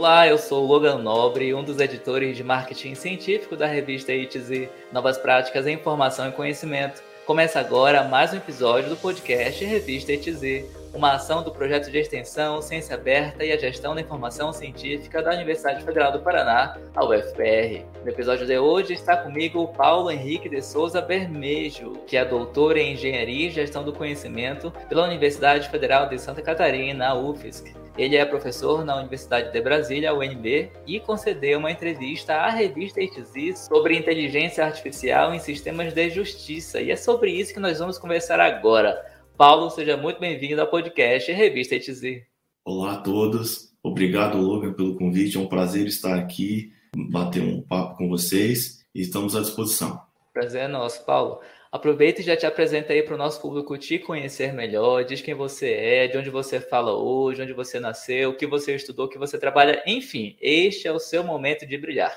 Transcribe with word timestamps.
Olá, 0.00 0.26
eu 0.26 0.38
sou 0.38 0.64
Logan 0.64 0.96
Nobre, 0.96 1.52
um 1.52 1.62
dos 1.62 1.78
editores 1.78 2.34
de 2.34 2.42
marketing 2.42 2.94
científico 2.94 3.54
da 3.54 3.66
revista 3.66 4.14
ITZ 4.14 4.70
Novas 4.90 5.18
Práticas 5.18 5.66
em 5.66 5.74
Informação 5.74 6.26
e 6.26 6.32
Conhecimento. 6.32 7.02
Começa 7.26 7.60
agora 7.60 8.02
mais 8.02 8.32
um 8.32 8.38
episódio 8.38 8.88
do 8.88 8.96
podcast 8.96 9.62
Revista 9.62 10.10
ITZ, 10.10 10.64
uma 10.94 11.12
ação 11.12 11.42
do 11.42 11.50
projeto 11.50 11.90
de 11.90 11.98
extensão 11.98 12.62
Ciência 12.62 12.94
Aberta 12.94 13.44
e 13.44 13.52
a 13.52 13.58
Gestão 13.58 13.94
da 13.94 14.00
Informação 14.00 14.54
Científica 14.54 15.22
da 15.22 15.34
Universidade 15.34 15.84
Federal 15.84 16.12
do 16.12 16.20
Paraná, 16.20 16.78
a 16.96 17.04
UFPR. 17.04 17.84
No 18.02 18.08
episódio 18.08 18.46
de 18.46 18.58
hoje 18.58 18.94
está 18.94 19.18
comigo 19.18 19.60
o 19.60 19.68
Paulo 19.68 20.10
Henrique 20.10 20.48
de 20.48 20.62
Souza 20.62 21.02
Bermejo, 21.02 21.92
que 22.06 22.16
é 22.16 22.24
doutor 22.24 22.78
em 22.78 22.94
Engenharia 22.94 23.48
e 23.48 23.50
Gestão 23.50 23.84
do 23.84 23.92
Conhecimento 23.92 24.72
pela 24.88 25.04
Universidade 25.04 25.68
Federal 25.68 26.08
de 26.08 26.18
Santa 26.18 26.40
Catarina, 26.40 27.08
a 27.08 27.14
UFSC. 27.14 27.78
Ele 28.00 28.16
é 28.16 28.24
professor 28.24 28.82
na 28.82 28.96
Universidade 28.96 29.52
de 29.52 29.60
Brasília, 29.60 30.14
UNB, 30.14 30.72
e 30.86 30.98
concedeu 31.00 31.58
uma 31.58 31.70
entrevista 31.70 32.32
à 32.32 32.48
revista 32.48 32.98
ITZ 32.98 33.66
sobre 33.66 33.94
inteligência 33.94 34.64
artificial 34.64 35.34
em 35.34 35.38
sistemas 35.38 35.92
de 35.92 36.08
justiça. 36.08 36.80
E 36.80 36.90
é 36.90 36.96
sobre 36.96 37.30
isso 37.30 37.52
que 37.52 37.60
nós 37.60 37.78
vamos 37.78 37.98
conversar 37.98 38.40
agora. 38.40 38.98
Paulo, 39.36 39.68
seja 39.68 39.98
muito 39.98 40.18
bem-vindo 40.18 40.62
ao 40.62 40.68
podcast 40.68 41.30
Revista 41.30 41.74
ETZ. 41.74 42.22
Olá 42.64 42.94
a 42.94 43.02
todos, 43.02 43.74
obrigado 43.82 44.38
Logan 44.38 44.72
pelo 44.72 44.96
convite, 44.96 45.36
é 45.36 45.40
um 45.40 45.46
prazer 45.46 45.86
estar 45.86 46.18
aqui, 46.18 46.72
bater 47.10 47.42
um 47.42 47.60
papo 47.60 47.98
com 47.98 48.08
vocês 48.08 48.82
e 48.94 49.02
estamos 49.02 49.36
à 49.36 49.42
disposição. 49.42 50.00
Prazer 50.32 50.62
é 50.62 50.68
nosso, 50.68 51.04
Paulo. 51.04 51.40
Aproveita 51.72 52.20
e 52.20 52.24
já 52.24 52.36
te 52.36 52.44
apresenta 52.44 52.92
aí 52.92 53.02
para 53.02 53.14
o 53.14 53.18
nosso 53.18 53.40
público 53.40 53.78
te 53.78 53.98
conhecer 53.98 54.52
melhor, 54.52 55.04
diz 55.04 55.20
quem 55.20 55.34
você 55.34 55.70
é, 55.72 56.08
de 56.08 56.18
onde 56.18 56.28
você 56.28 56.60
fala 56.60 56.92
hoje, 56.92 57.42
onde 57.42 57.52
você 57.52 57.78
nasceu, 57.78 58.30
o 58.30 58.36
que 58.36 58.46
você 58.46 58.74
estudou, 58.74 59.06
o 59.06 59.08
que 59.08 59.18
você 59.18 59.38
trabalha, 59.38 59.80
enfim, 59.86 60.36
este 60.40 60.88
é 60.88 60.92
o 60.92 60.98
seu 60.98 61.22
momento 61.22 61.64
de 61.64 61.78
brilhar. 61.78 62.12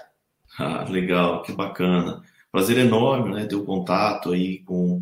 Ah, 0.58 0.84
legal, 0.90 1.44
que 1.44 1.52
bacana. 1.52 2.24
Prazer 2.52 2.80
enorme, 2.80 3.34
né, 3.36 3.46
ter 3.46 3.56
o 3.56 3.64
contato 3.64 4.32
aí 4.32 4.60
com 4.60 5.02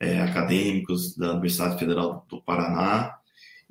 é, 0.00 0.20
acadêmicos 0.20 1.16
da 1.16 1.30
Universidade 1.30 1.78
Federal 1.78 2.26
do 2.28 2.42
Paraná 2.42 3.16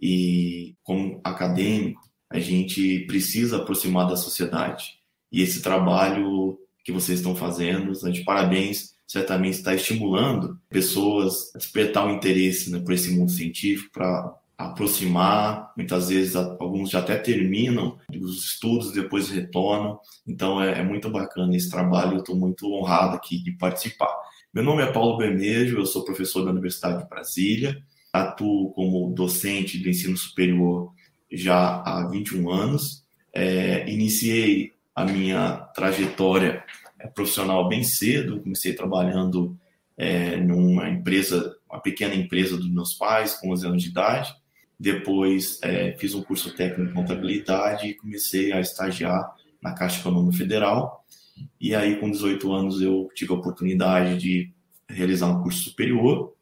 e 0.02 0.76
como 0.82 1.20
acadêmico 1.24 2.02
a 2.30 2.40
gente 2.40 3.02
precisa 3.02 3.58
aproximar 3.58 4.08
da 4.08 4.16
sociedade 4.16 5.02
e 5.32 5.42
esse 5.42 5.62
trabalho 5.62 6.58
que 6.84 6.92
vocês 6.92 7.20
estão 7.20 7.36
fazendo, 7.36 7.94
de 8.12 8.24
parabéns, 8.24 8.96
certamente 9.12 9.56
está 9.56 9.76
estimulando 9.76 10.58
pessoas 10.70 11.54
a 11.54 11.58
despertar 11.58 12.08
o 12.08 12.12
interesse 12.12 12.72
né, 12.72 12.80
por 12.80 12.94
esse 12.94 13.12
mundo 13.12 13.30
científico, 13.30 13.92
para 13.92 14.34
aproximar, 14.58 15.74
muitas 15.76 16.08
vezes 16.08 16.34
alguns 16.34 16.92
já 16.92 17.00
até 17.00 17.18
terminam 17.18 17.98
os 18.10 18.46
estudos, 18.46 18.94
depois 18.94 19.28
retornam, 19.28 20.00
então 20.26 20.64
é, 20.64 20.80
é 20.80 20.84
muito 20.84 21.10
bacana 21.10 21.54
esse 21.54 21.70
trabalho, 21.70 22.14
eu 22.14 22.20
estou 22.20 22.38
muito 22.38 22.72
honrado 22.72 23.18
aqui 23.18 23.44
de 23.44 23.52
participar. 23.52 24.16
Meu 24.54 24.64
nome 24.64 24.82
é 24.82 24.90
Paulo 24.90 25.18
Bermejo, 25.18 25.78
eu 25.78 25.86
sou 25.86 26.06
professor 26.06 26.46
da 26.46 26.52
Universidade 26.52 27.04
de 27.04 27.10
Brasília, 27.10 27.84
atuo 28.14 28.72
como 28.72 29.14
docente 29.14 29.78
do 29.78 29.90
ensino 29.90 30.16
superior 30.16 30.94
já 31.30 31.82
há 31.82 32.08
21 32.10 32.50
anos. 32.50 33.04
É, 33.34 33.90
iniciei 33.90 34.72
a 34.96 35.04
minha 35.04 35.58
trajetória 35.76 36.64
profissional 37.08 37.68
bem 37.68 37.84
cedo, 37.84 38.42
comecei 38.42 38.74
trabalhando 38.74 39.58
é, 39.98 40.38
numa 40.38 40.90
empresa, 40.90 41.56
uma 41.70 41.80
pequena 41.80 42.16
empresa 42.16 42.58
dos 42.58 42.72
meus 42.72 42.94
pais, 42.94 43.36
com 43.36 43.52
11 43.52 43.68
anos 43.68 43.84
de 43.84 43.90
idade. 43.90 44.34
Depois 44.80 45.60
é, 45.62 45.96
fiz 45.98 46.16
um 46.16 46.24
curso 46.24 46.56
técnico 46.56 46.92
em 46.92 46.94
contabilidade 46.94 47.88
e 47.88 47.94
comecei 47.94 48.52
a 48.52 48.60
estagiar 48.60 49.36
na 49.62 49.74
Caixa 49.74 50.00
Econômica 50.00 50.38
Federal 50.38 51.02
e 51.60 51.76
aí, 51.76 52.00
com 52.00 52.10
18 52.10 52.52
anos, 52.52 52.82
eu 52.82 53.10
tive 53.14 53.32
a 53.32 53.36
oportunidade 53.36 54.18
de 54.18 54.52
realizar 54.90 55.28
um 55.28 55.42
curso 55.42 55.64
superior. 55.64 56.34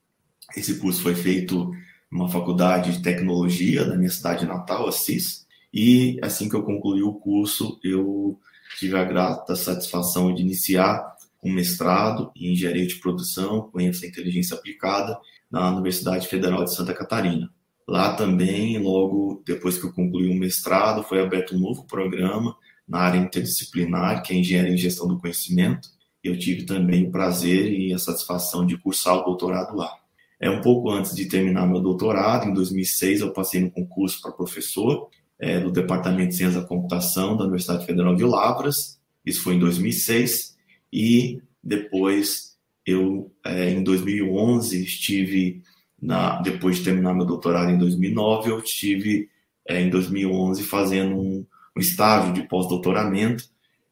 Esse 0.56 0.79
curso 0.79 1.01
foi 1.01 1.16
feito 1.16 1.72
numa 2.12 2.29
faculdade 2.29 2.94
de 2.94 3.03
tecnologia 3.03 3.85
da 3.85 3.95
minha 3.95 4.09
cidade 4.09 4.45
natal, 4.45 4.88
Assis. 4.88 5.45
E 5.73 6.17
assim 6.23 6.50
que 6.50 6.56
eu 6.56 6.63
concluí 6.63 7.03
o 7.03 7.13
curso, 7.13 7.79
eu 7.83 8.39
tive 8.78 8.97
a 8.97 9.03
grata 9.03 9.56
satisfação 9.56 10.34
de 10.34 10.41
iniciar 10.41 11.16
um 11.44 11.52
mestrado 11.52 12.31
em 12.35 12.52
engenharia 12.52 12.85
de 12.85 12.96
produção 12.96 13.69
com 13.72 13.80
ênfase 13.80 14.06
em 14.06 14.09
inteligência 14.09 14.56
aplicada 14.56 15.18
na 15.50 15.72
Universidade 15.72 16.28
Federal 16.28 16.63
de 16.63 16.74
Santa 16.74 16.94
Catarina. 16.94 17.50
Lá 17.88 18.13
também, 18.13 18.78
logo 18.78 19.41
depois 19.46 19.78
que 19.78 19.85
eu 19.85 19.94
concluí 19.94 20.30
o 20.30 20.38
mestrado, 20.38 21.03
foi 21.03 21.22
aberto 21.22 21.56
um 21.56 21.59
novo 21.59 21.85
programa 21.88 22.56
na 22.88 23.00
área 23.00 23.18
interdisciplinar, 23.18 24.22
que 24.22 24.34
é 24.34 24.38
Engenharia 24.38 24.74
em 24.74 24.78
Gestão 24.78 25.07
do 25.07 25.19
Conhecimento. 25.19 25.90
Eu 26.24 26.38
tive 26.38 26.66
também 26.66 27.07
o 27.07 27.12
prazer 27.12 27.72
e 27.72 27.94
a 27.94 27.97
satisfação 27.97 28.66
de 28.66 28.78
cursar 28.78 29.16
o 29.16 29.24
doutorado 29.24 29.75
lá. 29.75 29.91
É 30.40 30.50
um 30.50 30.62
pouco 30.62 30.90
antes 30.90 31.16
de 31.16 31.25
terminar 31.25 31.68
meu 31.68 31.81
doutorado, 31.81 32.47
em 32.47 32.53
2006, 32.53 33.22
eu 33.22 33.34
passei 33.34 33.59
no 33.59 33.72
concurso 33.72 34.22
para 34.22 34.31
professor 34.31 35.09
é, 35.39 35.59
do 35.59 35.72
Departamento 35.72 36.29
de 36.29 36.35
Ciência 36.35 36.61
da 36.61 36.67
Computação 36.67 37.38
da 37.38 37.44
Universidade 37.44 37.85
Federal 37.85 38.16
de 38.16 38.23
Lavras. 38.23 39.00
Isso 39.25 39.41
foi 39.41 39.55
em 39.55 39.59
2006 39.59 40.57
e 40.91 41.41
depois 41.63 42.57
eu, 42.85 43.31
é, 43.45 43.69
em 43.69 43.83
2011, 43.83 44.83
estive 44.83 45.61
na, 46.01 46.41
depois 46.41 46.77
de 46.77 46.83
terminar 46.83 47.13
meu 47.13 47.25
doutorado 47.25 47.72
em 47.72 47.77
2009, 47.77 48.51
eu 48.51 48.59
estive 48.59 49.29
é, 49.67 49.81
em 49.81 49.89
2011 49.89 50.63
fazendo 50.63 51.16
um 51.16 51.45
um 51.75 51.81
estágio 51.81 52.33
de 52.33 52.44
pós-doutoramento 52.44 53.45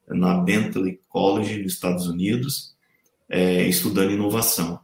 na 0.08 0.36
Bentley 0.36 1.00
College, 1.08 1.64
nos 1.64 1.74
Estados 1.74 2.08
Unidos, 2.08 2.76
é, 3.30 3.66
estudando 3.68 4.12
inovação. 4.12 4.80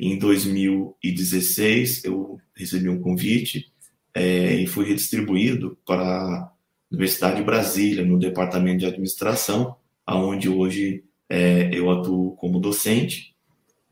Em 0.00 0.18
2016, 0.18 2.04
eu 2.04 2.38
recebi 2.54 2.88
um 2.88 3.00
convite 3.00 3.72
é, 4.18 4.52
e 4.56 4.66
fui 4.66 4.84
redistribuído 4.84 5.78
para 5.86 6.02
a 6.02 6.50
Universidade 6.90 7.36
de 7.36 7.44
Brasília, 7.44 8.04
no 8.04 8.18
Departamento 8.18 8.78
de 8.78 8.86
Administração, 8.86 9.76
aonde 10.04 10.48
hoje 10.48 11.04
é, 11.28 11.70
eu 11.72 11.88
atuo 11.88 12.32
como 12.32 12.58
docente 12.58 13.32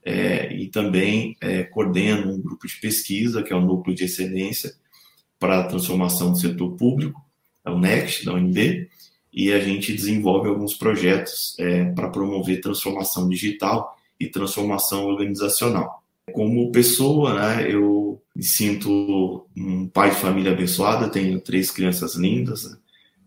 é, 0.04 0.52
e 0.52 0.66
também 0.66 1.36
é, 1.40 1.62
coordeno 1.62 2.32
um 2.32 2.42
grupo 2.42 2.66
de 2.66 2.74
pesquisa, 2.80 3.40
que 3.40 3.52
é 3.52 3.56
o 3.56 3.60
Núcleo 3.60 3.94
de 3.94 4.04
Excelência 4.04 4.74
para 5.38 5.60
a 5.60 5.64
Transformação 5.64 6.32
do 6.32 6.38
Setor 6.38 6.74
Público, 6.76 7.24
é 7.64 7.70
o 7.70 7.78
NEXT, 7.78 8.24
da 8.24 8.34
UNB, 8.34 8.88
e 9.32 9.52
a 9.52 9.60
gente 9.60 9.92
desenvolve 9.92 10.48
alguns 10.48 10.74
projetos 10.74 11.54
é, 11.60 11.84
para 11.92 12.08
promover 12.08 12.60
transformação 12.60 13.28
digital 13.28 13.96
e 14.18 14.26
transformação 14.26 15.04
organizacional. 15.06 16.02
Como 16.32 16.72
pessoa, 16.72 17.34
né, 17.34 17.70
eu 17.70 18.05
me 18.36 18.42
sinto 18.42 19.48
um 19.56 19.88
pai 19.88 20.10
de 20.10 20.16
família 20.16 20.52
abençoado, 20.52 21.10
tenho 21.10 21.40
três 21.40 21.70
crianças 21.70 22.16
lindas, 22.16 22.70
né? 22.70 22.76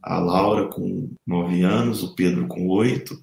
a 0.04 0.20
Laura 0.20 0.68
com 0.68 1.10
nove 1.26 1.64
anos, 1.64 2.04
o 2.04 2.14
Pedro 2.14 2.48
com 2.48 2.68
oito, 2.68 3.20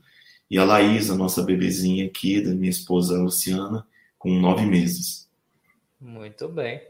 e 0.51 0.59
a 0.59 0.65
Laís, 0.65 1.13
a 1.13 1.15
nossa 1.15 1.45
bebezinha 1.45 2.05
aqui, 2.07 2.41
da 2.41 2.53
minha 2.53 2.71
esposa 2.71 3.23
Luciana, 3.23 3.87
com 4.19 4.37
nove 4.41 4.67
meses. 4.67 5.29
Muito 6.01 6.49
bem. 6.49 6.81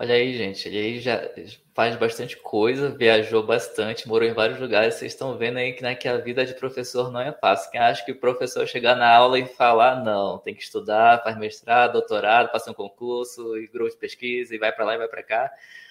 Olha 0.00 0.14
aí, 0.14 0.32
gente, 0.32 0.68
ele 0.68 0.78
aí 0.78 1.00
já 1.00 1.28
faz 1.74 1.96
bastante 1.96 2.36
coisa, 2.36 2.88
viajou 2.88 3.42
bastante, 3.42 4.06
morou 4.06 4.28
em 4.28 4.32
vários 4.32 4.60
lugares. 4.60 4.94
Vocês 4.94 5.10
estão 5.10 5.36
vendo 5.36 5.56
aí 5.56 5.72
que, 5.72 5.82
né, 5.82 5.96
que 5.96 6.06
a 6.06 6.16
vida 6.18 6.46
de 6.46 6.54
professor 6.54 7.10
não 7.10 7.20
é 7.20 7.32
fácil. 7.32 7.68
Quem 7.72 7.80
acha 7.80 8.04
que 8.04 8.12
o 8.12 8.20
professor 8.20 8.64
chegar 8.68 8.94
na 8.94 9.12
aula 9.12 9.40
e 9.40 9.46
falar, 9.46 10.04
não, 10.04 10.38
tem 10.38 10.54
que 10.54 10.62
estudar, 10.62 11.20
faz 11.24 11.36
mestrado, 11.36 11.94
doutorado, 11.94 12.52
passa 12.52 12.70
um 12.70 12.74
concurso, 12.74 13.56
e 13.58 13.66
grupo 13.66 13.90
de 13.90 13.96
pesquisa, 13.96 14.54
e 14.54 14.58
vai 14.58 14.70
para 14.70 14.84
lá 14.84 14.94
e 14.94 14.98
vai 14.98 15.08
para 15.08 15.22
cá. 15.24 15.50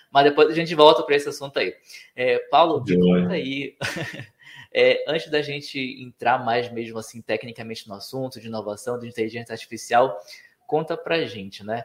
Mas 0.10 0.24
depois 0.24 0.48
a 0.48 0.54
gente 0.54 0.74
volta 0.74 1.04
para 1.04 1.14
esse 1.14 1.28
assunto 1.28 1.60
aí. 1.60 1.76
É, 2.16 2.40
Paulo, 2.50 2.82
me 2.82 2.98
conta 2.98 3.34
aí. 3.34 3.76
É, 4.74 5.06
antes 5.08 5.32
da 5.32 5.42
gente 5.42 5.80
entrar 6.04 6.44
mais 6.44 6.70
mesmo 6.72 7.00
assim 7.00 7.22
tecnicamente 7.22 7.88
no 7.88 7.96
assunto 7.96 8.40
de 8.40 8.48
inovação, 8.48 9.00
de 9.00 9.08
inteligência 9.08 9.54
artificial, 9.54 10.20
conta 10.68 10.96
pra 10.98 11.26
gente, 11.26 11.64
né? 11.66 11.84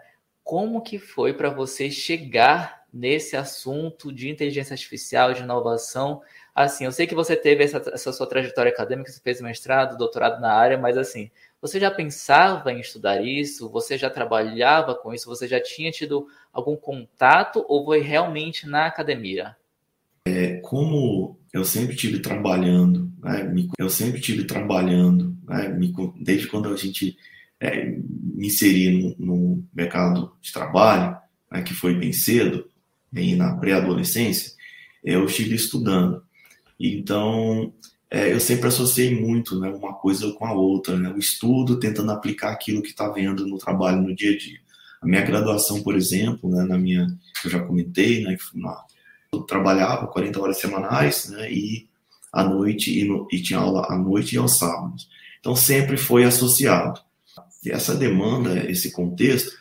Como 0.52 0.82
que 0.82 0.98
foi 0.98 1.32
para 1.32 1.48
você 1.48 1.90
chegar 1.90 2.84
nesse 2.92 3.34
assunto 3.34 4.12
de 4.12 4.28
inteligência 4.28 4.74
artificial, 4.74 5.32
de 5.32 5.40
inovação? 5.40 6.20
Assim, 6.54 6.84
eu 6.84 6.92
sei 6.92 7.06
que 7.06 7.14
você 7.14 7.34
teve 7.34 7.64
essa, 7.64 7.78
essa 7.90 8.12
sua 8.12 8.26
trajetória 8.26 8.70
acadêmica, 8.70 9.10
você 9.10 9.18
fez 9.18 9.40
mestrado, 9.40 9.96
doutorado 9.96 10.42
na 10.42 10.52
área, 10.52 10.76
mas 10.76 10.98
assim, 10.98 11.30
você 11.58 11.80
já 11.80 11.90
pensava 11.90 12.70
em 12.70 12.80
estudar 12.80 13.24
isso? 13.24 13.70
Você 13.70 13.96
já 13.96 14.10
trabalhava 14.10 14.94
com 14.94 15.14
isso? 15.14 15.26
Você 15.26 15.48
já 15.48 15.58
tinha 15.58 15.90
tido 15.90 16.26
algum 16.52 16.76
contato 16.76 17.64
ou 17.66 17.86
foi 17.86 18.02
realmente 18.02 18.68
na 18.68 18.84
academia? 18.84 19.56
É, 20.26 20.56
como 20.56 21.38
eu 21.50 21.64
sempre 21.64 21.96
tive 21.96 22.18
trabalhando, 22.18 23.10
né, 23.22 23.50
eu 23.78 23.88
sempre 23.88 24.20
tive 24.20 24.44
trabalhando, 24.44 25.34
né, 25.48 25.74
desde 26.20 26.46
quando 26.46 26.68
a 26.68 26.76
gente 26.76 27.16
é, 27.58 27.96
me 28.42 28.48
inserir 28.48 28.90
no, 28.90 29.14
no, 29.24 29.64
mercado 29.72 30.32
de 30.42 30.52
trabalho, 30.52 31.16
né, 31.50 31.62
que 31.62 31.72
foi 31.72 31.94
bem 31.94 32.12
cedo, 32.12 32.68
bem 33.10 33.36
na 33.36 33.54
pré-adolescência, 33.54 34.52
eu 35.04 35.26
estive 35.26 35.54
estudando. 35.54 36.24
Então, 36.78 37.72
é, 38.10 38.32
eu 38.32 38.40
sempre 38.40 38.66
associei 38.66 39.14
muito 39.14 39.60
né, 39.60 39.68
uma 39.70 39.94
coisa 39.94 40.32
com 40.32 40.44
a 40.44 40.52
outra, 40.52 40.98
né? 40.98 41.08
o 41.10 41.18
estudo 41.18 41.78
tentando 41.78 42.10
aplicar 42.10 42.50
aquilo 42.50 42.82
que 42.82 42.88
está 42.88 43.08
vendo 43.08 43.46
no 43.46 43.58
trabalho 43.58 44.02
no 44.02 44.12
dia 44.12 44.32
a 44.32 44.36
dia. 44.36 44.58
A 45.00 45.06
minha 45.06 45.22
graduação, 45.22 45.80
por 45.80 45.94
exemplo, 45.94 46.50
né, 46.50 46.64
na 46.64 46.76
minha, 46.76 47.06
eu 47.44 47.50
já 47.50 47.60
comentei, 47.60 48.24
né, 48.24 48.36
eu 49.32 49.42
trabalhava 49.42 50.08
40 50.08 50.40
horas 50.40 50.58
semanais 50.58 51.28
né, 51.28 51.48
e 51.48 51.86
à 52.32 52.42
noite 52.42 52.98
e, 52.98 53.04
no, 53.04 53.28
e 53.30 53.40
tinha 53.40 53.60
aula 53.60 53.86
à 53.88 53.96
noite 53.96 54.34
e 54.34 54.38
aos 54.38 54.58
sábados. 54.58 55.08
Então 55.38 55.54
sempre 55.54 55.96
foi 55.96 56.24
associado. 56.24 57.00
Essa 57.66 57.94
demanda, 57.94 58.70
esse 58.70 58.90
contexto, 58.92 59.52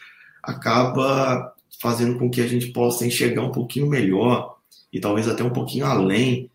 acaba 0.42 1.54
fazendo 1.80 2.18
com 2.18 2.30
que 2.30 2.42
a 2.42 2.48
gente 2.48 2.68
possa 2.68 3.06
enxergar 3.06 3.44
um 3.44 3.52
pouquinho 3.52 3.88
melhor 3.88 4.58
e 4.92 5.00
talvez 5.00 5.28
até 5.28 5.44
um 5.44 5.50
pouquinho 5.50 5.86
além 5.86 6.50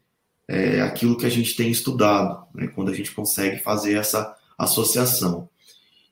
é, 0.49 0.81
aquilo 0.81 1.17
que 1.17 1.27
a 1.27 1.31
gente 1.31 1.57
tem 1.57 1.71
estudado, 1.71 2.47
né, 2.55 2.69
quando 2.69 2.91
a 2.91 2.95
gente 2.95 3.13
consegue 3.13 3.59
fazer 3.59 3.95
essa 3.95 4.35
associação. 4.57 5.49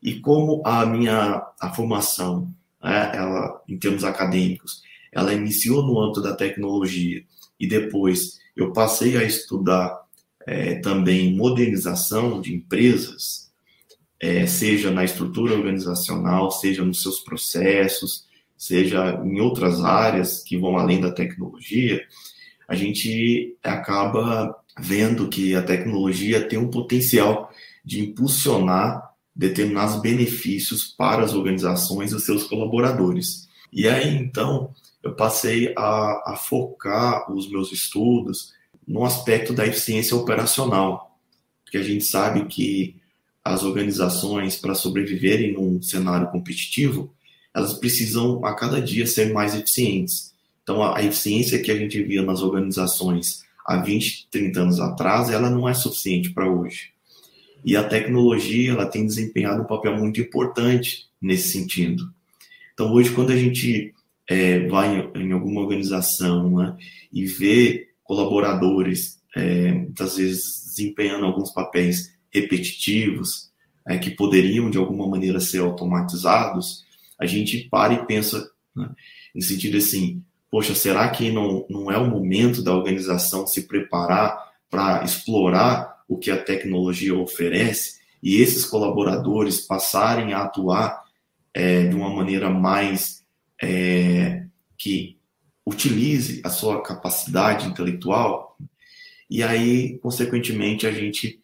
E 0.02 0.20
como 0.20 0.62
a 0.64 0.84
minha 0.84 1.46
a 1.60 1.72
formação, 1.72 2.52
né, 2.82 3.12
ela, 3.14 3.62
em 3.69 3.78
termos 3.78 4.04
acadêmicos, 4.04 4.82
ela 5.12 5.32
iniciou 5.32 5.82
no 5.86 6.00
âmbito 6.00 6.20
da 6.20 6.34
tecnologia 6.34 7.25
e 7.58 7.66
depois 7.66 8.38
eu 8.56 8.72
passei 8.72 9.16
a 9.16 9.22
estudar 9.22 10.02
é, 10.46 10.75
também 10.76 11.34
modernização 11.34 12.40
de 12.40 12.54
empresas, 12.54 13.44
é, 14.25 14.47
seja 14.47 14.91
na 14.91 15.05
estrutura 15.05 15.53
organizacional, 15.53 16.50
seja 16.50 16.82
nos 16.82 17.03
seus 17.03 17.21
processos, 17.21 18.25
seja 18.56 19.21
em 19.23 19.38
outras 19.38 19.85
áreas 19.85 20.43
que 20.43 20.56
vão 20.56 20.79
além 20.79 20.99
da 20.99 21.12
tecnologia, 21.12 22.03
a 22.67 22.75
gente 22.75 23.55
acaba 23.62 24.56
vendo 24.81 25.29
que 25.29 25.55
a 25.55 25.62
tecnologia 25.62 26.49
tem 26.49 26.59
um 26.59 26.71
potencial 26.71 27.50
de 27.85 28.00
impulsionar 28.00 29.12
determinados 29.37 30.00
benefícios 30.00 30.87
para 30.97 31.23
as 31.23 31.35
organizações 31.35 32.11
e 32.11 32.15
os 32.15 32.25
seus 32.25 32.44
colaboradores. 32.44 33.47
E 33.70 33.87
aí, 33.87 34.17
então, 34.17 34.70
eu 35.03 35.15
passei 35.15 35.75
a, 35.77 36.32
a 36.32 36.37
focar 36.37 37.31
os 37.31 37.50
meus 37.50 37.70
estudos 37.70 38.55
no 38.88 39.05
aspecto 39.05 39.53
da 39.53 39.67
eficiência 39.67 40.17
operacional, 40.17 41.19
porque 41.62 41.77
a 41.77 41.82
gente 41.82 42.05
sabe 42.05 42.47
que 42.47 43.04
as 43.44 43.62
organizações, 43.62 44.56
para 44.56 44.75
sobreviverem 44.75 45.52
num 45.52 45.82
cenário 45.82 46.31
competitivo, 46.31 47.14
elas 47.55 47.75
precisam 47.75 48.44
a 48.44 48.55
cada 48.55 48.81
dia 48.81 49.06
ser 49.06 49.32
mais 49.32 49.55
eficientes. 49.55 50.32
Então, 50.62 50.82
a, 50.82 50.99
a 50.99 51.05
eficiência 51.05 51.61
que 51.61 51.70
a 51.70 51.76
gente 51.76 52.02
via 52.02 52.23
nas 52.23 52.41
organizações 52.41 53.44
há 53.67 53.76
20, 53.76 54.29
30 54.31 54.61
anos 54.61 54.81
atrás, 54.81 55.31
ela 55.31 55.50
não 55.50 55.69
é 55.69 55.75
suficiente 55.75 56.31
para 56.31 56.50
hoje. 56.50 56.94
E 57.64 57.76
a 57.76 57.85
tecnologia, 57.85 58.73
ela 58.73 58.87
tem 58.87 59.06
desempenhado 59.06 59.62
um 59.62 59.67
papel 59.67 59.96
muito 59.96 60.20
importante 60.20 61.06
nesse 61.20 61.49
sentido. 61.49 62.11
Então, 62.73 62.93
hoje, 62.93 63.11
quando 63.11 63.31
a 63.31 63.37
gente 63.37 63.94
é, 64.29 64.67
vai 64.67 65.11
em, 65.14 65.26
em, 65.26 65.32
alguma 65.32 65.61
organização 65.61 66.50
né, 66.56 66.76
e 67.12 67.25
vê 67.25 67.88
colaboradores, 68.02 69.19
é, 69.37 69.73
muitas 69.73 70.17
vezes 70.17 70.64
desempenhando 70.67 71.25
alguns 71.25 71.50
papéis 71.52 72.13
repetitivos, 72.34 73.50
é, 73.86 73.98
que 73.98 74.10
poderiam 74.10 74.70
de 74.70 74.78
alguma 74.78 75.06
maneira 75.06 75.40
ser 75.40 75.60
automatizados, 75.60 76.84
a 77.19 77.26
gente 77.26 77.69
para 77.70 77.94
e 77.94 78.06
pensa, 78.06 78.50
né, 78.75 78.90
no 79.34 79.42
sentido 79.42 79.76
assim, 79.76 80.22
poxa, 80.50 80.75
será 80.75 81.08
que 81.10 81.31
não, 81.31 81.66
não 81.69 81.90
é 81.90 81.98
o 81.98 82.08
momento 82.08 82.62
da 82.62 82.75
organização 82.75 83.46
se 83.46 83.62
preparar 83.62 84.52
para 84.70 85.04
explorar 85.04 86.02
o 86.08 86.19
que 86.19 86.31
a 86.31 86.42
tecnologia 86.42 87.14
oferece 87.14 88.00
e 88.22 88.40
esses 88.40 88.64
colaboradores 88.64 89.60
passarem 89.60 90.32
a 90.32 90.42
atuar 90.42 91.04
é, 91.52 91.86
de 91.86 91.94
uma 91.94 92.10
maneira 92.10 92.50
mais 92.50 93.22
é, 93.62 94.44
que 94.76 95.19
utilize 95.66 96.40
a 96.44 96.50
sua 96.50 96.82
capacidade 96.82 97.66
intelectual, 97.66 98.56
e 99.31 99.42
aí, 99.42 99.98
consequentemente, 99.98 100.86
a 100.86 100.92
gente 100.92 101.40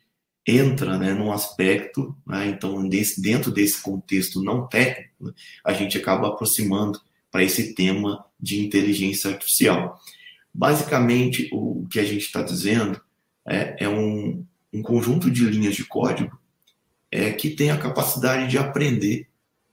entra 0.46 0.98
né, 0.98 1.12
num 1.12 1.32
aspecto, 1.32 2.16
né, 2.26 2.46
então, 2.48 2.88
desse, 2.88 3.20
dentro 3.20 3.50
desse 3.50 3.80
contexto 3.82 4.42
não 4.42 4.66
técnico, 4.66 5.26
né, 5.26 5.32
a 5.64 5.72
gente 5.72 5.98
acaba 5.98 6.28
aproximando 6.28 7.00
para 7.30 7.44
esse 7.44 7.74
tema 7.74 8.24
de 8.38 8.60
inteligência 8.60 9.30
artificial. 9.30 10.00
Basicamente, 10.52 11.48
o 11.52 11.86
que 11.88 12.00
a 12.00 12.04
gente 12.04 12.24
está 12.24 12.42
dizendo 12.42 13.00
é, 13.46 13.84
é 13.84 13.88
um, 13.88 14.44
um, 14.72 14.82
conjunto 14.82 15.30
de 15.30 15.44
linhas 15.44 15.76
de 15.76 15.84
código 15.84 16.38
é, 17.10 17.32
que 17.32 17.50
tem 17.50 17.70
a 17.70 17.78
capacidade 17.78 18.48
de 18.50 18.58
aprender 18.58 19.28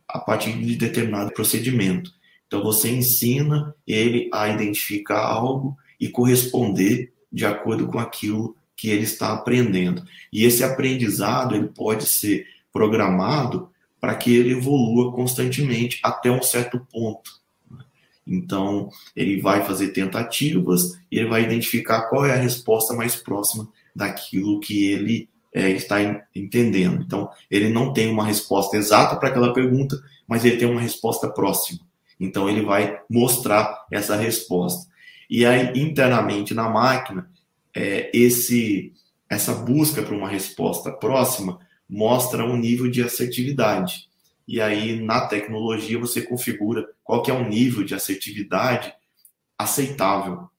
a 0.08 0.20
partir 0.20 0.54
de 0.54 0.76
determinado 0.76 1.34
procedimento. 1.34 2.12
Então 2.46 2.64
você 2.64 2.90
ensina 2.90 3.76
ele 3.86 4.30
a 4.34 4.48
identificar 4.48 5.20
algo 5.20 5.78
e 6.00 6.08
corresponder 6.08 7.14
de 7.32 7.46
acordo 7.46 7.88
com 7.88 8.00
aquilo 8.00 8.56
que 8.78 8.90
ele 8.90 9.04
está 9.04 9.34
aprendendo. 9.34 10.04
E 10.32 10.46
esse 10.46 10.64
aprendizado 10.64 11.56
ele 11.56 11.68
pode 11.68 12.06
ser 12.06 12.46
programado 12.72 13.70
para 14.00 14.16
que 14.16 14.34
ele 14.34 14.52
evolua 14.52 15.12
constantemente 15.12 16.00
até 16.04 16.32
um 16.32 16.42
certo 16.42 16.80
ponto. 16.92 17.32
Então, 18.26 18.90
ele 19.16 19.42
vai 19.42 19.66
fazer 19.66 19.90
tentativas 19.90 21.00
e 21.12 21.18
ele 21.18 21.30
vai 21.30 21.44
identificar 21.44 22.04
qual 22.04 22.26
é 22.26 22.34
a 22.34 22.42
resposta 22.42 22.94
mais 22.94 23.16
próxima 23.16 23.68
daquilo 23.96 24.60
que 24.60 24.92
ele 24.92 25.30
é, 25.54 25.72
está 25.72 25.98
entendendo. 26.36 27.02
Então, 27.02 27.30
ele 27.50 27.70
não 27.70 27.92
tem 27.92 28.08
uma 28.10 28.26
resposta 28.26 28.78
exata 28.78 29.16
para 29.16 29.30
aquela 29.30 29.54
pergunta, 29.54 29.98
mas 30.28 30.46
ele 30.46 30.58
tem 30.58 30.70
uma 30.70 30.82
resposta 30.82 31.28
próxima. 31.30 31.88
Então 32.20 32.50
ele 32.50 32.62
vai 32.62 33.00
mostrar 33.10 33.86
essa 33.92 34.16
resposta. 34.16 34.92
E 35.30 35.46
aí 35.46 35.72
internamente 35.80 36.54
na 36.54 36.70
máquina, 36.70 37.30
é, 37.78 38.10
esse 38.12 38.92
essa 39.30 39.54
busca 39.54 40.02
por 40.02 40.14
uma 40.14 40.28
resposta 40.28 40.92
próxima 40.92 41.60
mostra 41.88 42.44
um 42.44 42.58
nível 42.58 42.90
de 42.90 43.04
assertividade. 43.04 44.10
E 44.48 44.60
aí 44.60 45.00
na 45.00 45.28
tecnologia 45.28 46.00
você 46.00 46.22
configura 46.22 46.88
qual 47.04 47.22
que 47.22 47.30
é 47.30 47.34
o 47.34 47.48
nível 47.48 47.84
de 47.84 47.94
assertividade 47.94 48.92
aceitável. 49.58 50.50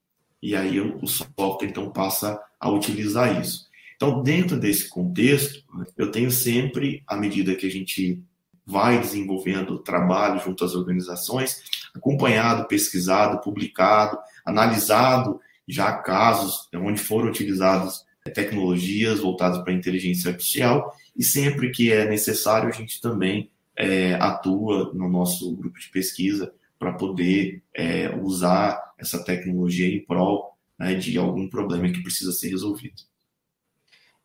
E 0.41 0.55
aí 0.55 0.81
o 0.81 1.07
software 1.09 1.69
então 1.69 1.91
passa 1.91 2.41
a 2.61 2.71
utilizar 2.71 3.41
isso. 3.41 3.67
Então, 3.97 4.23
dentro 4.23 4.57
desse 4.57 4.89
contexto, 4.89 5.65
eu 5.97 6.13
tenho 6.13 6.31
sempre, 6.31 7.03
à 7.05 7.17
medida 7.17 7.57
que 7.57 7.67
a 7.67 7.71
gente 7.71 8.23
vai 8.65 9.01
desenvolvendo 9.01 9.79
trabalho 9.81 10.39
junto 10.39 10.65
às 10.65 10.77
organizações, 10.77 11.63
acompanhado, 11.93 12.69
pesquisado, 12.69 13.41
publicado, 13.41 14.17
analisado 14.45 15.41
já 15.69 15.93
casos 15.93 16.69
onde 16.75 17.01
foram 17.01 17.29
utilizadas 17.29 18.07
tecnologias 18.35 19.21
voltadas 19.21 19.59
para 19.63 19.73
a 19.73 19.77
inteligência 19.77 20.31
artificial 20.31 20.95
e 21.17 21.23
sempre 21.23 21.71
que 21.71 21.93
é 21.93 22.09
necessário 22.09 22.69
a 22.69 22.73
gente 22.73 23.01
também 23.01 23.51
é, 23.77 24.15
atua 24.15 24.93
no 24.95 25.09
nosso 25.09 25.55
grupo 25.55 25.79
de 25.79 25.89
pesquisa 25.89 26.53
para 26.79 26.93
poder 26.93 27.63
é, 27.75 28.15
usar 28.17 28.93
essa 28.99 29.23
tecnologia 29.23 29.89
em 29.89 30.05
prol 30.05 30.57
né, 30.79 30.95
de 30.95 31.17
algum 31.19 31.49
problema 31.49 31.89
que 31.91 32.03
precisa 32.03 32.33
ser 32.33 32.49
resolvido. 32.51 33.03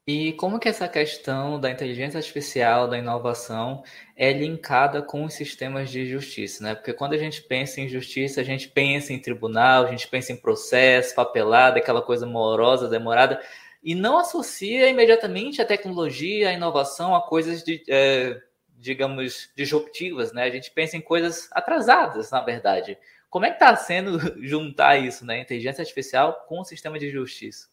E 0.06 0.34
como 0.34 0.60
que 0.60 0.68
essa 0.68 0.86
questão 0.88 1.58
da 1.58 1.72
inteligência 1.72 2.18
artificial, 2.18 2.90
da 2.90 2.98
inovação, 2.98 3.84
é 4.18 4.34
linkada 4.34 5.02
com 5.02 5.24
os 5.24 5.34
sistemas 5.34 5.90
de 5.90 6.06
justiça, 6.06 6.62
né? 6.62 6.76
Porque 6.76 6.92
quando 6.92 7.14
a 7.14 7.18
gente 7.18 7.42
pensa 7.42 7.80
em 7.80 7.88
justiça, 7.88 8.42
a 8.42 8.44
gente 8.44 8.68
pensa 8.68 9.14
em 9.14 9.20
tribunal, 9.20 9.86
a 9.86 9.92
gente 9.92 10.06
pensa 10.10 10.34
em 10.34 10.36
processo, 10.36 11.16
papelada, 11.16 11.80
aquela 11.80 12.02
coisa 12.02 12.26
morosa, 12.26 12.90
demorada, 12.90 13.42
e 13.82 13.96
não 13.96 14.18
associa 14.18 14.90
imediatamente 14.90 15.62
a 15.62 15.66
tecnologia, 15.66 16.50
a 16.50 16.54
inovação 16.54 17.16
a 17.16 17.22
coisas 17.22 17.64
de, 17.64 17.82
é, 17.90 18.42
digamos, 18.78 19.52
disruptivas, 19.56 20.34
né? 20.34 20.44
A 20.44 20.50
gente 20.50 20.70
pensa 20.72 20.98
em 20.98 21.02
coisas 21.02 21.48
atrasadas, 21.54 22.30
na 22.30 22.42
verdade. 22.42 22.98
Como 23.30 23.46
é 23.46 23.50
que 23.50 23.56
está 23.56 23.74
sendo 23.78 24.20
juntar 24.46 24.98
isso, 24.98 25.26
né? 25.26 25.40
Inteligência 25.40 25.82
artificial 25.82 26.46
com 26.48 26.60
o 26.60 26.66
sistema 26.66 27.00
de 27.00 27.10
justiça? 27.10 27.73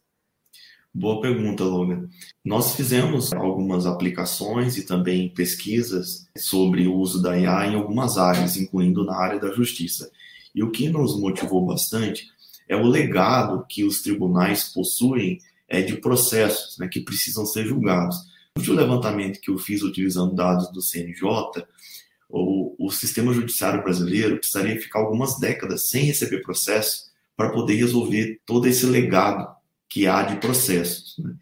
Boa 0.92 1.20
pergunta, 1.20 1.62
Logan. 1.62 2.08
Nós 2.44 2.74
fizemos 2.74 3.32
algumas 3.32 3.86
aplicações 3.86 4.76
e 4.76 4.82
também 4.82 5.32
pesquisas 5.32 6.26
sobre 6.36 6.88
o 6.88 6.96
uso 6.96 7.22
da 7.22 7.38
IA 7.38 7.68
em 7.68 7.76
algumas 7.76 8.18
áreas, 8.18 8.56
incluindo 8.56 9.04
na 9.04 9.14
área 9.16 9.38
da 9.38 9.52
justiça. 9.52 10.10
E 10.52 10.64
o 10.64 10.70
que 10.72 10.88
nos 10.88 11.18
motivou 11.18 11.64
bastante 11.64 12.26
é 12.68 12.74
o 12.74 12.88
legado 12.88 13.64
que 13.68 13.84
os 13.84 14.02
tribunais 14.02 14.72
possuem 14.72 15.38
é, 15.68 15.80
de 15.80 15.96
processos 15.96 16.76
né, 16.76 16.88
que 16.88 17.00
precisam 17.00 17.46
ser 17.46 17.66
julgados. 17.66 18.16
No 18.56 18.74
levantamento 18.74 19.40
que 19.40 19.50
eu 19.50 19.58
fiz 19.58 19.82
utilizando 19.82 20.34
dados 20.34 20.72
do 20.72 20.82
CNJ, 20.82 21.24
o, 22.28 22.74
o 22.84 22.90
sistema 22.90 23.32
judiciário 23.32 23.84
brasileiro 23.84 24.38
precisaria 24.38 24.80
ficar 24.80 24.98
algumas 24.98 25.38
décadas 25.38 25.88
sem 25.88 26.02
receber 26.02 26.42
processo 26.42 27.10
para 27.36 27.52
poder 27.52 27.76
resolver 27.76 28.40
todo 28.44 28.66
esse 28.66 28.86
legado 28.86 29.59
que 29.90 30.06
há 30.06 30.22
de 30.22 30.36
processos. 30.36 31.16
Né? 31.18 31.34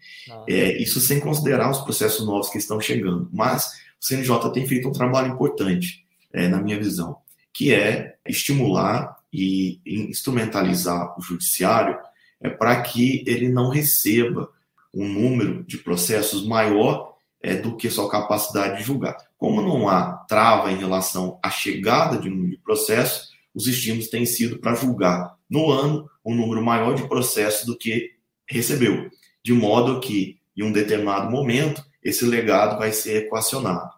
É, 0.49 0.83
isso 0.83 0.99
sem 0.99 1.21
considerar 1.21 1.71
os 1.71 1.83
processos 1.83 2.27
novos 2.27 2.49
que 2.49 2.57
estão 2.57 2.81
chegando. 2.81 3.29
Mas 3.31 3.67
o 4.01 4.07
CNJ 4.07 4.51
tem 4.53 4.67
feito 4.67 4.89
um 4.89 4.93
trabalho 4.93 5.33
importante, 5.33 6.07
é, 6.33 6.49
na 6.49 6.61
minha 6.61 6.79
visão, 6.79 7.19
que 7.53 7.75
é 7.75 8.17
estimular 8.27 9.19
e 9.31 9.81
instrumentalizar 9.85 11.15
o 11.19 11.23
judiciário 11.23 11.99
é, 12.41 12.49
para 12.49 12.81
que 12.81 13.23
ele 13.27 13.51
não 13.51 13.69
receba 13.69 14.49
um 14.95 15.07
número 15.07 15.63
de 15.65 15.77
processos 15.77 16.47
maior 16.47 17.17
é, 17.43 17.55
do 17.55 17.77
que 17.77 17.91
sua 17.91 18.11
capacidade 18.11 18.79
de 18.79 18.85
julgar. 18.85 19.17
Como 19.37 19.61
não 19.61 19.89
há 19.89 20.25
trava 20.27 20.73
em 20.73 20.79
relação 20.79 21.39
à 21.43 21.51
chegada 21.51 22.17
de 22.17 22.29
um 22.29 22.35
número 22.35 22.53
de 22.53 22.63
processos, 22.63 23.29
os 23.55 23.67
estímulos 23.67 24.09
têm 24.09 24.25
sido 24.25 24.59
para 24.59 24.75
julgar 24.75 25.37
no 25.51 25.71
ano 25.71 26.09
um 26.25 26.35
número 26.35 26.65
maior 26.65 26.95
de 26.95 27.07
processos 27.07 27.67
do 27.67 27.77
que 27.77 28.18
recebeu, 28.49 29.11
de 29.45 29.53
modo 29.53 30.01
que, 30.01 30.39
em 30.57 30.63
um 30.63 30.73
determinado 30.73 31.31
momento, 31.31 31.85
esse 32.03 32.25
legado 32.25 32.79
vai 32.79 32.93
ser 32.93 33.25
equacionado. 33.25 33.91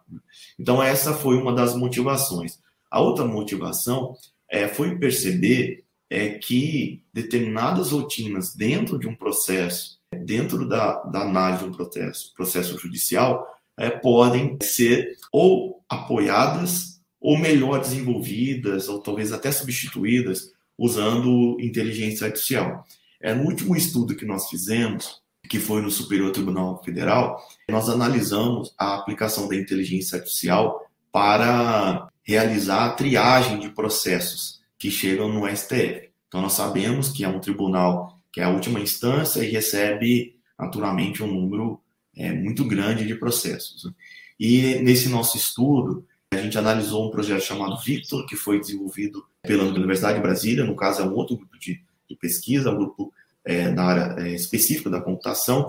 Então, 0.59 0.81
essa 0.81 1.13
foi 1.13 1.37
uma 1.37 1.53
das 1.53 1.75
motivações. 1.75 2.59
A 2.89 2.99
outra 2.99 3.25
motivação 3.25 4.15
é, 4.49 4.67
foi 4.67 4.97
perceber 4.97 5.83
é, 6.09 6.29
que 6.31 7.03
determinadas 7.13 7.91
rotinas 7.91 8.53
dentro 8.53 8.99
de 8.99 9.07
um 9.07 9.15
processo, 9.15 9.97
dentro 10.13 10.67
da, 10.67 11.01
da 11.03 11.21
análise 11.21 11.63
de 11.63 11.69
um 11.69 11.73
processo, 11.73 12.33
processo 12.35 12.77
judicial, 12.77 13.47
é, 13.77 13.89
podem 13.89 14.57
ser 14.61 15.17
ou 15.31 15.81
apoiadas 15.87 17.01
ou 17.19 17.37
melhor 17.37 17.79
desenvolvidas, 17.79 18.89
ou 18.89 18.99
talvez 18.99 19.31
até 19.31 19.51
substituídas, 19.51 20.51
usando 20.77 21.57
inteligência 21.61 22.25
artificial. 22.25 22.85
É, 23.21 23.33
no 23.33 23.43
último 23.43 23.75
estudo 23.75 24.15
que 24.15 24.25
nós 24.25 24.49
fizemos, 24.49 25.21
que 25.49 25.59
foi 25.59 25.81
no 25.81 25.91
Superior 25.91 26.31
Tribunal 26.31 26.81
Federal, 26.83 27.41
nós 27.69 27.89
analisamos 27.89 28.73
a 28.77 28.95
aplicação 28.95 29.47
da 29.47 29.55
inteligência 29.55 30.17
artificial 30.17 30.85
para 31.11 32.07
realizar 32.23 32.85
a 32.85 32.93
triagem 32.93 33.59
de 33.59 33.69
processos 33.69 34.61
que 34.77 34.89
chegam 34.89 35.29
no 35.29 35.47
STF. 35.47 36.09
Então, 36.27 36.41
nós 36.41 36.53
sabemos 36.53 37.09
que 37.09 37.23
é 37.23 37.27
um 37.27 37.39
tribunal 37.39 38.17
que 38.31 38.39
é 38.39 38.45
a 38.45 38.49
última 38.49 38.79
instância 38.79 39.43
e 39.43 39.51
recebe, 39.51 40.35
naturalmente, 40.57 41.21
um 41.21 41.27
número 41.27 41.81
é, 42.15 42.31
muito 42.31 42.63
grande 42.63 43.05
de 43.05 43.15
processos. 43.15 43.91
E 44.39 44.75
nesse 44.75 45.09
nosso 45.09 45.35
estudo, 45.35 46.05
a 46.33 46.37
gente 46.37 46.57
analisou 46.57 47.07
um 47.07 47.11
projeto 47.11 47.41
chamado 47.41 47.77
Victor, 47.81 48.25
que 48.25 48.37
foi 48.37 48.59
desenvolvido 48.59 49.25
pela 49.43 49.65
Universidade 49.65 50.15
de 50.15 50.21
Brasília, 50.21 50.63
no 50.63 50.75
caso 50.75 51.01
é 51.01 51.05
um 51.05 51.13
outro 51.13 51.35
grupo 51.35 51.59
de, 51.59 51.83
de 52.11 52.17
pesquisa, 52.17 52.71
um 52.71 52.77
grupo 52.77 53.13
é, 53.43 53.69
na 53.69 53.83
área 53.83 54.23
é, 54.23 54.33
específica 54.33 54.89
da 54.89 55.01
computação, 55.01 55.67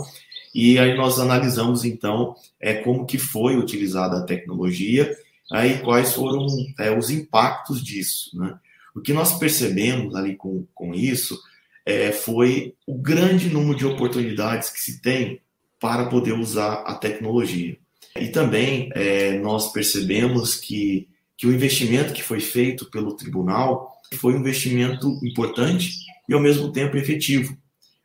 e 0.55 0.79
aí 0.79 0.95
nós 0.97 1.19
analisamos 1.19 1.85
então 1.85 2.35
é, 2.61 2.75
como 2.75 3.07
que 3.07 3.17
foi 3.17 3.57
utilizada 3.57 4.19
a 4.19 4.25
tecnologia, 4.25 5.17
aí 5.51 5.79
quais 5.79 6.13
foram 6.13 6.47
é, 6.79 6.97
os 6.97 7.11
impactos 7.11 7.83
disso, 7.83 8.31
né? 8.39 8.59
O 8.95 9.01
que 9.01 9.15
nós 9.15 9.39
percebemos 9.39 10.15
ali 10.15 10.37
com, 10.37 10.67
com 10.75 10.93
isso 10.95 11.41
é, 11.87 12.13
foi 12.13 12.75
o 12.87 12.95
grande 12.95 13.49
número 13.49 13.77
de 13.77 13.87
oportunidades 13.87 14.69
que 14.69 14.79
se 14.79 15.01
tem 15.01 15.41
para 15.81 16.07
poder 16.07 16.33
usar 16.33 16.75
a 16.87 16.95
tecnologia. 16.95 17.77
E 18.21 18.29
também 18.29 18.91
é, 18.95 19.39
nós 19.39 19.73
percebemos 19.73 20.55
que, 20.55 21.09
que 21.39 21.47
o 21.47 21.53
investimento 21.53 22.13
que 22.13 22.23
foi 22.23 22.41
feito 22.41 22.91
pelo 22.91 23.17
tribunal 23.17 23.91
foi 24.17 24.35
um 24.35 24.41
investimento 24.41 25.19
importante 25.25 25.91
e 26.29 26.35
ao 26.35 26.41
mesmo 26.41 26.73
tempo 26.73 26.97
efetivo, 26.97 27.57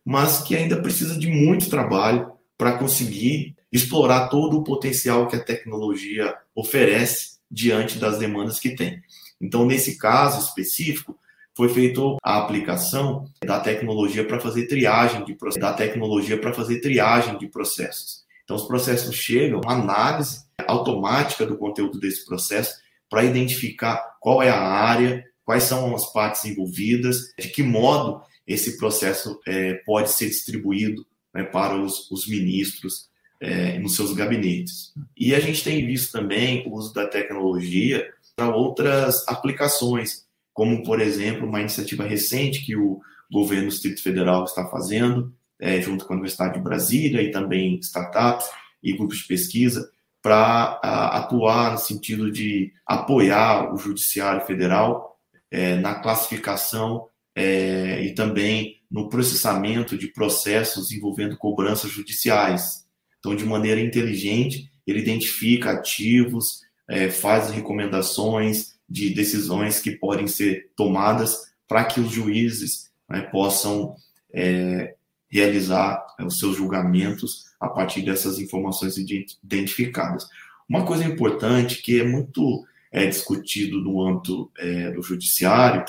mas 0.06 0.42
que 0.42 0.56
ainda 0.56 0.82
precisa 0.82 1.18
de 1.18 1.28
muito 1.28 1.70
trabalho 1.70 2.32
para 2.58 2.78
conseguir 2.78 3.56
explorar 3.72 4.30
todo 4.30 4.58
o 4.58 4.64
potencial 4.64 5.28
que 5.28 5.36
a 5.36 5.44
tecnologia 5.44 6.36
oferece 6.56 7.38
diante 7.50 7.98
das 7.98 8.18
demandas 8.18 8.60
que 8.60 8.76
tem. 8.76 9.02
Então, 9.40 9.66
nesse 9.66 9.98
caso 9.98 10.46
específico, 10.46 11.18
foi 11.56 11.70
feita 11.70 12.02
a 12.24 12.38
aplicação 12.38 13.26
da 13.44 13.60
tecnologia 13.60 14.26
para 14.26 14.40
fazer 14.40 14.68
triagem 14.68 15.26
de 15.26 15.36
da 15.60 15.74
tecnologia 15.74 16.40
para 16.40 16.54
fazer 16.54 16.80
triagem 16.82 17.38
de 17.38 17.48
processos. 17.48 18.24
Então, 18.44 18.56
os 18.56 18.66
processos 18.66 19.16
chegam, 19.16 19.62
uma 19.64 19.74
análise 19.74 20.46
automática 20.68 21.46
do 21.46 21.58
conteúdo 21.58 22.00
desse 22.00 22.26
processo 22.26 22.76
para 23.10 23.24
identificar 23.24 24.18
qual 24.20 24.42
é 24.42 24.50
a 24.50 24.60
área, 24.60 25.26
quais 25.48 25.64
são 25.64 25.96
as 25.96 26.12
partes 26.12 26.44
envolvidas, 26.44 27.34
de 27.40 27.48
que 27.48 27.64
modo 27.64 28.22
esse 28.46 28.78
processo 28.78 29.40
é, 29.48 29.76
pode 29.86 30.12
ser 30.12 30.28
distribuído 30.28 31.08
né, 31.34 31.42
para 31.42 31.74
os, 31.74 32.12
os 32.12 32.28
ministros 32.28 33.08
é, 33.40 33.80
nos 33.80 33.96
seus 33.96 34.12
gabinetes. 34.12 34.92
E 35.16 35.34
a 35.34 35.40
gente 35.40 35.64
tem 35.64 35.86
visto 35.88 36.12
também 36.12 36.68
o 36.68 36.74
uso 36.74 36.94
da 36.94 37.08
tecnologia 37.08 38.06
para 38.36 38.54
outras 38.54 39.26
aplicações, 39.26 40.26
como, 40.54 40.84
por 40.84 41.00
exemplo, 41.00 41.48
uma 41.48 41.62
iniciativa 41.62 42.04
recente 42.04 42.66
que 42.66 42.76
o 42.76 43.00
governo 43.32 43.68
do 43.68 43.72
Distrito 43.72 44.04
Federal 44.04 44.44
está 44.44 44.68
fazendo, 44.68 45.34
é, 45.58 45.80
junto 45.80 46.04
com 46.04 46.12
a 46.12 46.18
Universidade 46.18 46.56
de 46.56 46.60
Brasília 46.60 47.22
e 47.22 47.32
também 47.32 47.80
startups 47.80 48.50
e 48.84 48.92
grupos 48.92 49.20
de 49.20 49.28
pesquisa, 49.28 49.90
para 50.22 50.78
atuar 51.14 51.72
no 51.72 51.78
sentido 51.78 52.30
de 52.30 52.74
apoiar 52.86 53.74
o 53.74 53.78
Judiciário 53.78 54.46
Federal 54.46 55.17
é, 55.52 55.76
na 55.76 55.96
classificação 55.96 57.08
é, 57.36 58.04
e 58.04 58.14
também 58.14 58.82
no 58.90 59.10
processamento 59.10 59.98
de 59.98 60.08
processos 60.08 60.92
envolvendo 60.92 61.38
cobranças 61.38 61.92
judiciais. 61.92 62.86
Então, 63.20 63.36
de 63.36 63.46
maneira 63.46 63.82
inteligente, 63.82 64.72
ele 64.86 65.00
identifica 65.00 65.72
ativos, 65.72 66.62
é, 66.88 67.10
faz 67.10 67.52
recomendações 67.52 68.78
de 68.90 69.14
decisões 69.14 69.80
que 69.80 69.92
podem 69.92 70.28
ser 70.28 70.72
tomadas 70.76 71.52
para 71.68 71.84
que 71.84 72.00
os 72.00 72.12
juízes 72.12 72.90
né, 73.10 73.22
possam 73.22 73.96
é, 74.34 74.96
realizar 75.30 76.06
é, 76.18 76.24
os 76.24 76.40
seus 76.40 76.56
julgamentos 76.56 77.48
a 77.60 77.68
partir 77.68 78.02
dessas 78.04 78.40
informações 78.40 78.98
identificadas. 78.98 80.28
Uma 80.70 80.86
coisa 80.86 81.04
importante 81.04 81.82
que 81.82 82.00
é 82.00 82.04
muito 82.04 82.66
é, 82.98 83.06
discutido 83.06 83.80
no 83.80 84.02
âmbito 84.02 84.52
é, 84.58 84.92
do 84.92 85.04
judiciário 85.04 85.86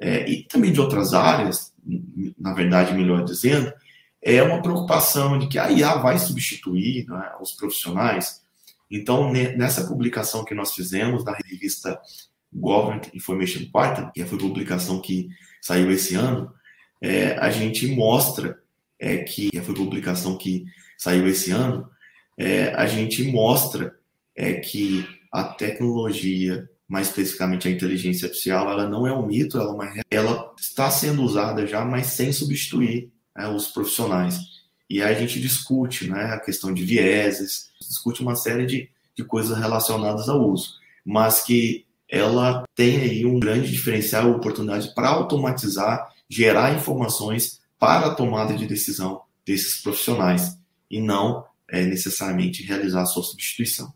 é, 0.00 0.28
e 0.28 0.44
também 0.44 0.72
de 0.72 0.80
outras 0.80 1.12
áreas, 1.12 1.74
na 2.38 2.54
verdade, 2.54 2.94
melhor 2.94 3.22
dizendo, 3.24 3.70
é 4.22 4.42
uma 4.42 4.62
preocupação 4.62 5.38
de 5.38 5.46
que 5.46 5.58
a 5.58 5.70
IA 5.70 5.96
vai 5.96 6.18
substituir 6.18 7.06
né, 7.06 7.32
os 7.40 7.52
profissionais. 7.52 8.42
Então, 8.90 9.30
nessa 9.30 9.86
publicação 9.86 10.44
que 10.44 10.54
nós 10.54 10.72
fizemos 10.72 11.22
na 11.24 11.32
revista 11.32 12.00
Government 12.52 13.10
Information 13.12 13.70
Partner, 13.70 14.10
que 14.12 14.24
foi 14.24 14.38
a 14.38 14.40
publicação 14.40 15.00
que 15.00 15.28
saiu 15.60 15.90
esse 15.90 16.14
ano, 16.14 16.50
é, 17.00 17.34
a 17.34 17.50
gente 17.50 17.86
mostra 17.88 18.58
é, 18.98 19.18
que 19.18 19.50
foi 19.62 19.74
a 19.74 19.76
publicação 19.76 20.38
que 20.38 20.64
saiu 20.96 21.28
esse 21.28 21.50
ano, 21.50 21.88
é, 22.38 22.68
a 22.74 22.86
gente 22.86 23.22
mostra 23.24 23.94
é, 24.34 24.54
que 24.54 25.06
a 25.32 25.44
tecnologia, 25.44 26.68
mais 26.88 27.08
especificamente 27.08 27.68
a 27.68 27.70
inteligência 27.70 28.26
artificial, 28.26 28.70
ela 28.70 28.88
não 28.88 29.06
é 29.06 29.12
um 29.12 29.26
mito, 29.26 29.58
ela, 29.58 29.70
é 29.70 29.74
uma, 29.74 30.02
ela 30.10 30.54
está 30.58 30.90
sendo 30.90 31.22
usada 31.22 31.66
já, 31.66 31.84
mas 31.84 32.06
sem 32.08 32.32
substituir 32.32 33.10
né, 33.36 33.48
os 33.48 33.68
profissionais. 33.68 34.38
E 34.88 35.02
aí 35.02 35.14
a 35.14 35.18
gente 35.18 35.40
discute 35.40 36.08
né, 36.08 36.32
a 36.32 36.40
questão 36.40 36.72
de 36.72 36.82
vieses, 36.82 37.68
discute 37.80 38.22
uma 38.22 38.34
série 38.34 38.64
de, 38.64 38.90
de 39.14 39.22
coisas 39.22 39.56
relacionadas 39.58 40.28
ao 40.28 40.42
uso, 40.48 40.74
mas 41.04 41.42
que 41.42 41.86
ela 42.08 42.64
tem 42.74 42.96
aí 42.96 43.26
um 43.26 43.38
grande 43.38 43.70
diferencial, 43.70 44.30
oportunidade 44.30 44.94
para 44.94 45.08
automatizar, 45.08 46.10
gerar 46.28 46.74
informações 46.74 47.60
para 47.78 48.06
a 48.06 48.14
tomada 48.14 48.54
de 48.54 48.66
decisão 48.66 49.22
desses 49.44 49.82
profissionais 49.82 50.58
e 50.90 51.00
não 51.00 51.44
é, 51.68 51.84
necessariamente 51.84 52.62
realizar 52.62 53.02
a 53.02 53.06
sua 53.06 53.22
substituição. 53.22 53.92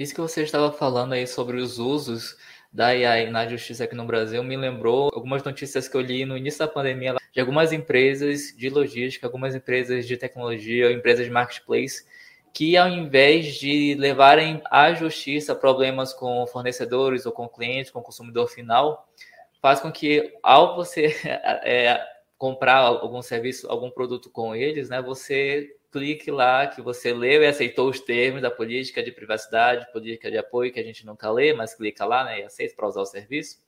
Isso 0.00 0.14
que 0.14 0.20
você 0.22 0.42
estava 0.42 0.72
falando 0.72 1.12
aí 1.12 1.26
sobre 1.26 1.58
os 1.58 1.78
usos 1.78 2.34
da 2.72 2.96
IA 2.96 3.30
na 3.30 3.46
justiça 3.46 3.84
aqui 3.84 3.94
no 3.94 4.06
Brasil 4.06 4.42
me 4.42 4.56
lembrou 4.56 5.10
algumas 5.12 5.44
notícias 5.44 5.88
que 5.88 5.94
eu 5.94 6.00
li 6.00 6.24
no 6.24 6.38
início 6.38 6.60
da 6.60 6.66
pandemia 6.66 7.16
de 7.30 7.38
algumas 7.38 7.70
empresas 7.70 8.54
de 8.56 8.70
logística, 8.70 9.26
algumas 9.26 9.54
empresas 9.54 10.06
de 10.06 10.16
tecnologia, 10.16 10.90
empresas 10.90 11.26
de 11.26 11.30
marketplace, 11.30 12.06
que 12.54 12.78
ao 12.78 12.88
invés 12.88 13.56
de 13.56 13.94
levarem 13.96 14.62
à 14.70 14.94
justiça 14.94 15.54
problemas 15.54 16.14
com 16.14 16.46
fornecedores 16.46 17.26
ou 17.26 17.32
com 17.32 17.46
clientes, 17.46 17.90
com 17.90 18.00
consumidor 18.00 18.48
final, 18.48 19.06
faz 19.60 19.80
com 19.80 19.92
que 19.92 20.32
ao 20.42 20.76
você 20.76 21.14
é, 21.62 22.02
comprar 22.38 22.78
algum 22.78 23.20
serviço, 23.20 23.68
algum 23.68 23.90
produto 23.90 24.30
com 24.30 24.56
eles, 24.56 24.88
né, 24.88 25.02
você 25.02 25.76
clique 25.90 26.30
lá 26.30 26.66
que 26.66 26.80
você 26.80 27.12
leu 27.12 27.42
e 27.42 27.46
aceitou 27.46 27.88
os 27.88 28.00
termos 28.00 28.40
da 28.40 28.50
política 28.50 29.02
de 29.02 29.10
privacidade, 29.10 29.90
política 29.92 30.30
de 30.30 30.38
apoio, 30.38 30.72
que 30.72 30.80
a 30.80 30.84
gente 30.84 31.04
nunca 31.04 31.30
lê, 31.30 31.52
mas 31.52 31.74
clica 31.74 32.04
lá 32.04 32.24
né, 32.24 32.40
e 32.40 32.44
aceita 32.44 32.74
para 32.76 32.88
usar 32.88 33.00
o 33.00 33.06
serviço. 33.06 33.58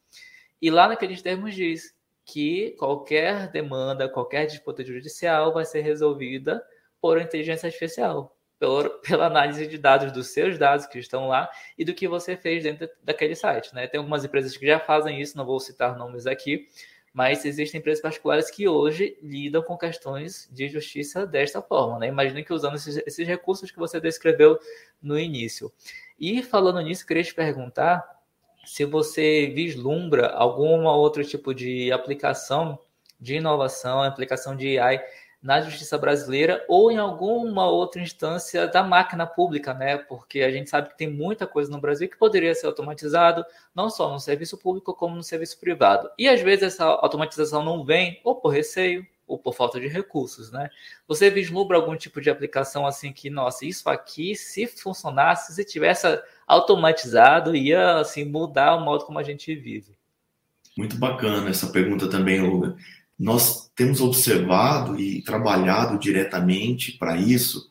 E 0.61 0.71
lá 0.71 0.87
naqueles 0.87 1.21
termos 1.21 1.55
diz 1.55 1.95
que 2.25 2.77
qualquer 2.79 3.49
demanda, 3.51 4.09
qualquer 4.09 4.47
disputa 4.47 4.85
judicial 4.85 5.53
vai 5.53 5.65
ser 5.65 5.81
resolvida 5.81 6.65
por 7.01 7.21
inteligência 7.21 7.67
artificial, 7.67 8.37
pela, 8.59 8.89
pela 9.03 9.27
análise 9.27 9.67
de 9.67 9.77
dados 9.77 10.13
dos 10.13 10.29
seus 10.29 10.57
dados 10.57 10.87
que 10.87 11.01
estão 11.01 11.27
lá 11.27 11.51
e 11.77 11.85
do 11.85 11.93
que 11.93 12.07
você 12.07 12.37
fez 12.37 12.63
dentro 12.63 12.89
daquele 13.03 13.35
site. 13.35 13.75
Né? 13.75 13.89
Tem 13.89 13.99
algumas 13.99 14.25
empresas 14.25 14.57
que 14.57 14.67
já 14.67 14.79
fazem 14.79 15.21
isso, 15.21 15.37
não 15.37 15.45
vou 15.45 15.59
citar 15.59 15.97
nomes 15.99 16.27
aqui, 16.27 16.69
mas 17.13 17.45
existem 17.45 17.79
empresas 17.79 18.01
particulares 18.01 18.51
que 18.51 18.67
hoje 18.67 19.19
lidam 19.23 19.63
com 19.63 19.77
questões 19.77 20.49
de 20.51 20.69
justiça 20.69 21.27
desta 21.27 21.61
forma. 21.61 21.99
Né? 21.99 22.09
Imagine 22.09 22.43
que 22.43 22.53
usando 22.53 22.77
esses, 22.77 22.97
esses 23.07 23.27
recursos 23.27 23.71
que 23.71 23.79
você 23.79 24.01
descreveu 24.01 24.59
no 25.01 25.19
início. 25.19 25.71
E 26.19 26.43
falando 26.43 26.81
nisso, 26.81 27.07
queria 27.07 27.23
te 27.23 27.35
perguntar 27.35 28.03
se 28.65 28.85
você 28.85 29.53
vislumbra 29.55 30.29
algum 30.29 30.85
outro 30.85 31.25
tipo 31.25 31.53
de 31.55 31.93
aplicação 31.93 32.79
de 33.21 33.37
inovação, 33.37 34.03
aplicação 34.03 34.57
de 34.57 34.79
AI 34.79 35.01
na 35.43 35.61
justiça 35.61 35.99
brasileira 35.99 36.65
ou 36.69 36.91
em 36.91 36.99
alguma 36.99 37.67
outra 37.69 38.01
instância 38.01 38.69
da 38.69 38.85
máquina 38.85 39.27
pública, 39.27 39.75
né? 39.75 39.99
Porque 39.99 40.41
a 40.41 40.51
gente 40.53 40.71
sabe 40.71 40.91
que 40.91 40.97
tem 40.97 41.11
muita 41.11 41.49
coisa 41.49 41.69
no 41.69 41.81
Brasil 41.81 42.09
que 42.09 42.17
poderia 42.17 42.55
ser 42.55 42.67
automatizado, 42.67 43.45
não 43.75 43.91
só 43.91 44.09
no 44.11 44.21
serviço 44.21 44.57
público 44.57 44.95
como 44.95 45.17
no 45.17 45.23
serviço 45.23 45.59
privado. 45.59 46.09
E 46.17 46.29
às 46.29 46.41
vezes 46.41 46.63
essa 46.63 46.85
automatização 46.85 47.65
não 47.65 47.85
vem 47.85 48.21
ou 48.23 48.37
por 48.37 48.51
receio 48.51 49.05
ou 49.27 49.37
por 49.37 49.55
falta 49.55 49.81
de 49.81 49.89
recursos, 49.89 50.53
né? 50.53 50.71
Você 51.09 51.29
vislumbra 51.29 51.77
algum 51.77 51.97
tipo 51.97 52.21
de 52.21 52.31
aplicação 52.31 52.87
assim 52.87 53.13
que, 53.13 53.29
nossa, 53.29 53.65
isso 53.65 53.89
aqui 53.89 54.37
se 54.37 54.67
funcionasse, 54.67 55.55
se 55.55 55.65
tivesse 55.65 56.07
automatizado, 56.47 57.57
ia 57.57 57.97
assim 57.97 58.25
mudar 58.25 58.77
o 58.77 58.85
modo 58.85 59.05
como 59.05 59.19
a 59.19 59.23
gente 59.23 59.53
vive? 59.55 59.97
Muito 60.77 60.97
bacana 60.97 61.51
essa 61.51 61.67
pergunta 61.67 62.09
também, 62.09 62.41
Luga 62.41 62.77
nós 63.19 63.71
temos 63.75 64.01
observado 64.01 64.99
e 64.99 65.23
trabalhado 65.23 65.99
diretamente 65.99 66.93
para 66.93 67.17
isso, 67.17 67.71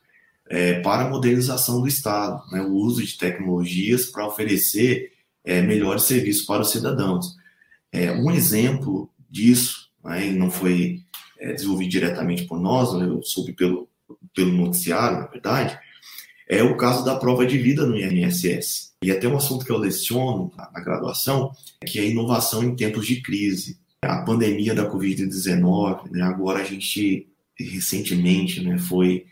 é, 0.50 0.79
para 0.81 1.05
a 1.05 1.10
modernização 1.10 1.81
do 1.81 1.88
Estado, 1.88 2.41
né, 2.51 2.62
o 2.62 2.74
uso 2.74 3.03
de 3.03 3.17
tecnologias 3.17 4.05
para 4.05 4.27
oferecer 4.27 5.12
é, 5.43 5.62
melhores 5.62 6.03
serviços 6.03 6.45
para 6.45 6.62
os 6.62 6.71
cidadãos. 6.71 7.36
É, 7.91 8.12
um 8.12 8.31
exemplo 8.31 9.10
disso, 9.29 9.89
né, 10.03 10.29
não 10.31 10.51
foi 10.51 11.03
é, 11.39 11.53
desenvolvido 11.53 11.89
diretamente 11.89 12.43
por 12.43 12.60
nós, 12.60 12.93
né, 12.93 13.05
eu 13.05 13.21
soube 13.24 13.53
pelo, 13.53 13.89
pelo 14.36 14.51
noticiário, 14.51 15.19
na 15.19 15.27
verdade, 15.27 15.77
é 16.48 16.62
o 16.62 16.75
caso 16.75 17.05
da 17.05 17.15
prova 17.15 17.45
de 17.45 17.57
vida 17.57 17.86
no 17.86 17.98
INSS. 17.98 18.91
E 19.03 19.10
até 19.10 19.27
um 19.27 19.38
assunto 19.38 19.65
que 19.65 19.71
eu 19.71 19.77
leciono 19.77 20.51
na, 20.55 20.69
na 20.71 20.81
graduação, 20.81 21.51
que 21.86 21.98
é 21.98 22.01
a 22.01 22.05
inovação 22.05 22.62
em 22.62 22.75
tempos 22.75 23.07
de 23.07 23.21
crise 23.21 23.80
a 24.03 24.24
pandemia 24.24 24.74
da 24.74 24.89
Covid-19, 24.89 26.12
né, 26.12 26.24
agora 26.24 26.62
a 26.62 26.63
gente 26.63 27.27
recentemente 27.58 28.62
né, 28.63 28.77
foi 28.79 29.25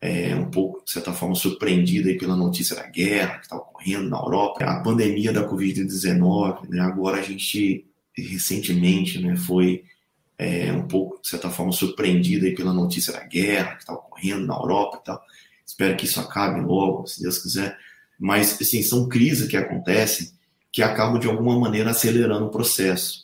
é, 0.00 0.34
um 0.34 0.50
pouco, 0.50 0.84
de 0.84 0.92
certa 0.92 1.12
forma, 1.12 1.34
surpreendido 1.34 2.08
aí 2.08 2.16
pela 2.16 2.36
notícia 2.36 2.76
da 2.76 2.86
guerra 2.86 3.38
que 3.38 3.46
está 3.46 3.56
ocorrendo 3.56 4.08
na 4.08 4.18
Europa. 4.18 4.64
A 4.64 4.80
pandemia 4.80 5.32
da 5.32 5.48
Covid-19, 5.48 6.68
né, 6.68 6.80
agora 6.80 7.18
a 7.18 7.22
gente 7.22 7.84
recentemente 8.16 9.20
né, 9.20 9.36
foi 9.36 9.84
é, 10.38 10.72
um 10.72 10.86
pouco, 10.86 11.20
de 11.20 11.28
certa 11.28 11.50
forma, 11.50 11.72
surpreendido 11.72 12.46
aí 12.46 12.54
pela 12.54 12.72
notícia 12.72 13.12
da 13.12 13.24
guerra 13.24 13.74
que 13.74 13.82
está 13.82 13.92
ocorrendo 13.92 14.46
na 14.46 14.54
Europa 14.54 14.98
e 15.00 15.04
tal. 15.04 15.22
Espero 15.66 15.96
que 15.96 16.04
isso 16.04 16.20
acabe 16.20 16.60
logo, 16.60 17.06
se 17.06 17.22
Deus 17.22 17.38
quiser. 17.38 17.76
Mas, 18.18 18.60
assim, 18.60 18.82
são 18.82 19.08
crises 19.08 19.48
que 19.48 19.56
acontecem 19.56 20.30
que 20.70 20.82
acabam, 20.82 21.18
de 21.18 21.28
alguma 21.28 21.58
maneira, 21.58 21.90
acelerando 21.90 22.46
o 22.46 22.50
processo. 22.50 23.21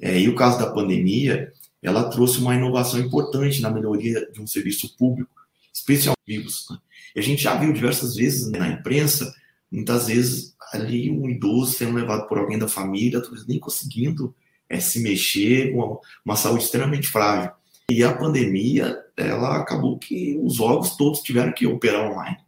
É, 0.00 0.18
e 0.18 0.28
o 0.28 0.34
caso 0.34 0.58
da 0.58 0.70
pandemia, 0.70 1.52
ela 1.82 2.10
trouxe 2.10 2.38
uma 2.38 2.54
inovação 2.54 3.00
importante 3.00 3.60
na 3.60 3.70
melhoria 3.70 4.30
de 4.32 4.40
um 4.40 4.46
serviço 4.46 4.96
público, 4.96 5.30
especialmente 5.72 6.16
vivos. 6.26 6.66
Né? 6.70 6.78
E 7.14 7.20
a 7.20 7.22
gente 7.22 7.42
já 7.42 7.54
viu 7.56 7.72
diversas 7.72 8.16
vezes 8.16 8.50
né, 8.50 8.58
na 8.58 8.68
imprensa, 8.68 9.32
muitas 9.70 10.06
vezes 10.06 10.54
ali 10.72 11.10
um 11.10 11.28
idoso 11.28 11.72
sendo 11.72 11.94
levado 11.94 12.26
por 12.26 12.38
alguém 12.38 12.58
da 12.58 12.68
família, 12.68 13.20
talvez 13.20 13.46
nem 13.46 13.58
conseguindo 13.58 14.34
é, 14.68 14.80
se 14.80 15.00
mexer, 15.00 15.72
uma, 15.74 15.98
uma 16.24 16.36
saúde 16.36 16.64
extremamente 16.64 17.08
frágil. 17.08 17.52
E 17.90 18.02
a 18.02 18.12
pandemia, 18.12 18.98
ela 19.16 19.56
acabou 19.56 19.96
que 19.96 20.36
os 20.42 20.58
órgãos 20.58 20.96
todos 20.96 21.20
tiveram 21.20 21.52
que 21.52 21.66
operar 21.66 22.10
online. 22.10 22.38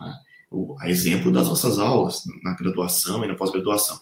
Né? 0.00 0.14
O, 0.50 0.76
a 0.80 0.88
exemplo 0.88 1.30
das 1.30 1.46
nossas 1.46 1.78
aulas 1.78 2.22
na 2.42 2.54
graduação 2.54 3.22
e 3.22 3.28
na 3.28 3.34
pós-graduação. 3.34 4.00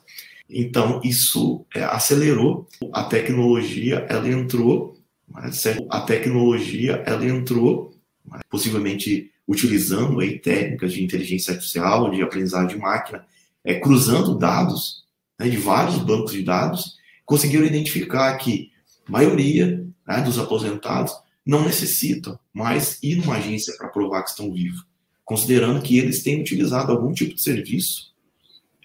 Então, 0.49 1.01
isso 1.05 1.65
é, 1.75 1.83
acelerou. 1.83 2.69
A 2.93 3.05
tecnologia, 3.05 4.07
ela 4.09 4.29
entrou, 4.29 4.97
a 5.91 6.01
tecnologia, 6.03 7.03
ela 7.07 7.27
entrou, 7.27 7.95
possivelmente 8.49 9.31
utilizando 9.47 10.21
aí 10.21 10.39
técnicas 10.39 10.93
de 10.93 11.05
inteligência 11.05 11.53
artificial, 11.53 12.11
de 12.11 12.23
aprendizagem 12.23 12.69
de 12.69 12.79
máquina, 12.79 13.25
é, 13.65 13.79
cruzando 13.79 14.39
dados 14.39 15.05
né, 15.39 15.49
de 15.49 15.57
vários 15.57 15.99
bancos 15.99 16.33
de 16.33 16.43
dados, 16.43 16.97
conseguiram 17.25 17.65
identificar 17.65 18.37
que 18.37 18.71
a 19.07 19.13
maioria 19.13 19.85
né, 20.07 20.21
dos 20.21 20.39
aposentados 20.39 21.13
não 21.45 21.65
necessitam 21.65 22.39
mais 22.53 22.99
ir 23.03 23.17
numa 23.17 23.37
agência 23.37 23.77
para 23.77 23.89
provar 23.89 24.23
que 24.23 24.31
estão 24.31 24.53
vivos, 24.53 24.85
considerando 25.25 25.83
que 25.83 25.99
eles 25.99 26.23
têm 26.23 26.41
utilizado 26.41 26.91
algum 26.91 27.13
tipo 27.13 27.35
de 27.35 27.43
serviço 27.43 28.16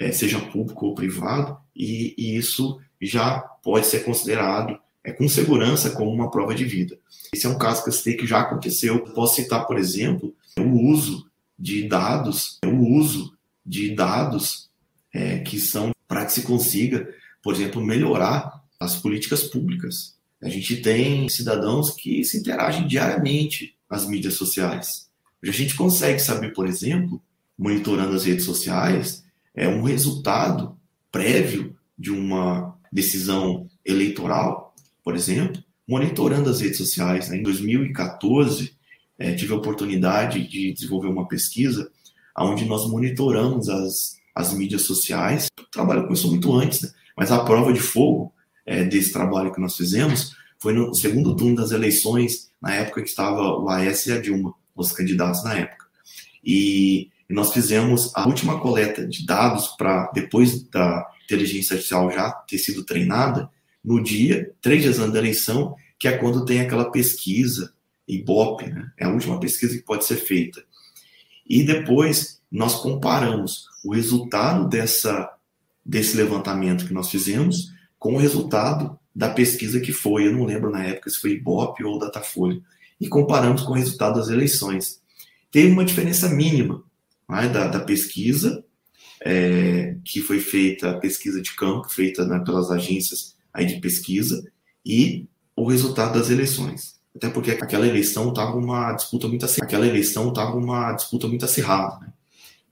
é, 0.02 0.12
seja 0.12 0.40
público 0.40 0.88
ou 0.88 0.96
privado, 0.96 1.56
e, 1.76 2.16
e, 2.18 2.36
isso 2.36 2.80
já 3.00 3.40
pode 3.40 3.86
ser 3.86 4.04
considerado 4.04 4.76
é, 5.04 5.12
com 5.12 5.30
segurança 5.30 5.92
como 5.92 6.12
uma 6.12 6.32
prova 6.32 6.56
de 6.56 6.66
vida. 6.66 6.98
Esse 7.32 7.46
é 7.46 7.50
um 7.50 7.58
caso 7.58 7.84
que 7.84 7.90
eu 7.90 7.94
citei 7.94 8.16
que 8.16 8.26
já 8.26 8.42
aconteceu. 8.42 9.00
posso 9.14 9.36
citar, 9.36 9.68
por 9.68 9.78
exemplo, 9.78 10.34
o 10.60 10.90
uso 10.90 11.30
de 11.58 11.88
dados, 11.88 12.58
o 12.66 12.98
uso 12.98 13.38
de 13.64 13.94
dados 13.94 14.70
é, 15.14 15.38
que 15.40 15.60
são 15.60 15.92
para 16.08 16.26
que 16.26 16.34
se 16.34 16.42
consiga, 16.42 17.08
por 17.44 17.54
exemplo, 17.54 17.80
melhorar 17.80 18.60
as 18.80 18.96
políticas 18.96 19.44
públicas. 19.44 20.16
A 20.42 20.50
gente 20.50 20.78
tem 20.78 21.30
cidadãos 21.30 21.92
que 21.92 22.24
se 22.24 22.40
interagem 22.40 22.88
diariamente 22.88 23.76
nas 23.90 24.08
mídias 24.08 24.34
sociais. 24.34 25.08
A 25.44 25.52
gente 25.52 25.76
consegue 25.76 26.20
saber, 26.20 26.54
por 26.54 26.68
exemplo, 26.68 27.22
monitorando 27.58 28.16
as 28.16 28.26
redes 28.26 28.46
sociais, 28.46 29.24
é 29.56 29.68
um 29.68 29.84
resultado 29.84 30.78
prévio 31.12 31.76
de 31.98 32.12
uma 32.12 32.78
decisão 32.92 33.68
eleitoral, 33.86 34.74
por 35.04 35.16
exemplo, 35.16 35.62
monitorando 35.88 36.50
as 36.50 36.62
redes 36.62 36.78
sociais. 36.78 37.30
Né? 37.30 37.38
Em 37.38 37.44
2014, 37.44 38.76
é, 39.20 39.34
tive 39.34 39.54
a 39.54 39.58
oportunidade 39.58 40.48
de 40.48 40.74
desenvolver 40.74 41.08
uma 41.08 41.28
pesquisa 41.28 41.92
onde 42.38 42.66
nós 42.66 42.90
monitoramos 42.90 43.70
as, 43.70 44.18
as 44.34 44.54
mídias 44.54 44.84
sociais. 44.84 45.48
Eu 45.58 45.66
trabalho 45.72 46.08
com 46.08 46.14
isso 46.14 46.30
muito 46.30 46.54
antes, 46.54 46.82
né? 46.82 46.90
mas 47.16 47.32
a 47.32 47.44
prova 47.44 47.72
de 47.74 47.80
fogo 47.80 48.34
é, 48.66 48.84
desse 48.84 49.12
trabalho 49.12 49.54
que 49.54 49.62
nós 49.62 49.76
fizemos 49.76 50.34
foi 50.60 50.74
no 50.74 50.94
segundo 50.94 51.36
turno 51.36 51.56
das 51.56 51.72
eleições, 51.72 52.52
na 52.62 52.74
época 52.74 53.02
que 53.02 53.10
estava 53.10 53.42
o 53.42 53.70
Aécio 53.70 54.14
e 54.14 54.18
a 54.18 54.22
Dilma, 54.22 54.54
os 54.76 54.92
candidatos 54.92 55.44
na 55.44 55.56
época. 55.56 55.86
E 56.44 57.11
nós 57.32 57.54
fizemos 57.54 58.12
a 58.16 58.28
última 58.28 58.60
coleta 58.60 59.08
de 59.08 59.26
dados 59.26 59.68
para, 59.70 60.12
depois 60.14 60.64
da 60.70 61.06
inteligência 61.26 61.76
artificial 61.76 62.12
já 62.12 62.32
ter 62.32 62.58
sido 62.58 62.84
treinada, 62.84 63.50
no 63.84 64.02
dia, 64.02 64.52
três 64.62 64.84
dias 64.84 65.00
antes 65.00 65.14
da 65.14 65.20
eleição, 65.20 65.76
que 66.00 66.08
é 66.08 66.18
quando 66.18 66.46
tem 66.46 66.62
aquela 66.62 66.92
pesquisa, 66.92 67.74
Ibope, 68.08 68.68
né? 68.68 68.92
é 68.98 69.06
a 69.06 69.10
última 69.10 69.40
pesquisa 69.40 69.76
que 69.76 69.84
pode 69.84 70.06
ser 70.06 70.18
feita. 70.18 70.64
E 71.48 71.64
depois 71.64 72.42
nós 72.52 72.76
comparamos 72.76 73.66
o 73.84 73.94
resultado 73.94 74.68
dessa, 74.68 75.32
desse 75.86 76.16
levantamento 76.18 76.86
que 76.86 76.94
nós 76.94 77.10
fizemos 77.10 77.72
com 77.98 78.16
o 78.16 78.18
resultado 78.18 79.00
da 79.16 79.30
pesquisa 79.30 79.80
que 79.80 79.92
foi, 79.92 80.28
eu 80.28 80.34
não 80.34 80.46
lembro 80.46 80.70
na 80.70 80.84
época 80.84 81.10
se 81.10 81.20
foi 81.20 81.32
Ibope 81.32 81.84
ou 81.84 82.00
Datafolha, 82.00 82.62
e 83.00 83.08
comparamos 83.08 83.64
com 83.64 83.72
o 83.72 83.76
resultado 83.76 84.20
das 84.20 84.30
eleições. 84.30 85.02
Teve 85.52 85.72
uma 85.72 85.86
diferença 85.86 86.30
mínima, 86.30 86.84
né, 87.32 87.48
da, 87.48 87.68
da, 87.68 87.80
pesquisa, 87.80 88.64
é, 89.24 89.96
que 90.04 90.22
foi 90.22 90.40
feita, 90.40 90.92
a 90.92 90.98
pesquisa 90.98 91.42
de 91.42 91.56
campo, 91.56 91.90
feita 91.90 92.26
né, 92.26 92.40
pelas 92.46 92.70
agências 92.70 93.36
aí 93.54 93.66
de 93.66 93.80
pesquisa, 93.80 94.44
e 94.86 95.28
o 95.56 95.66
resultado 95.66 96.18
das 96.18 96.30
eleições. 96.30 97.00
Até 97.16 97.30
porque 97.30 97.52
aquela 97.52 97.88
eleição 97.88 98.30
estava 98.30 98.56
uma 98.56 98.94
disputa 98.94 99.28
muito 99.28 99.46
acirrada. 99.46 99.66
Aquela 99.66 99.88
eleição 99.88 100.30
estava 100.30 100.56
uma 100.56 100.94
disputa 100.94 101.28
muito 101.28 101.46
acirrada. 101.46 102.00
Né? 102.00 102.14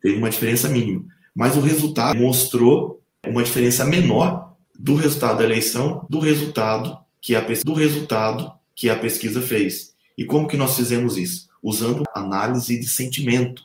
Teve 0.01 0.17
uma 0.17 0.29
diferença 0.29 0.69
mínima. 0.69 1.03
Mas 1.35 1.55
o 1.57 1.61
resultado 1.61 2.17
mostrou 2.17 3.01
uma 3.25 3.43
diferença 3.43 3.85
menor 3.85 4.55
do 4.77 4.95
resultado 4.95 5.39
da 5.39 5.43
eleição 5.43 6.05
do 6.09 6.19
resultado 6.19 6.97
que 7.21 7.35
a, 7.35 7.41
do 7.41 7.73
resultado 7.73 8.51
que 8.73 8.89
a 8.89 8.97
pesquisa 8.97 9.41
fez. 9.41 9.93
E 10.17 10.23
como 10.23 10.47
que 10.47 10.57
nós 10.57 10.75
fizemos 10.75 11.17
isso? 11.17 11.49
Usando 11.61 12.03
análise 12.15 12.79
de 12.79 12.87
sentimento. 12.87 13.63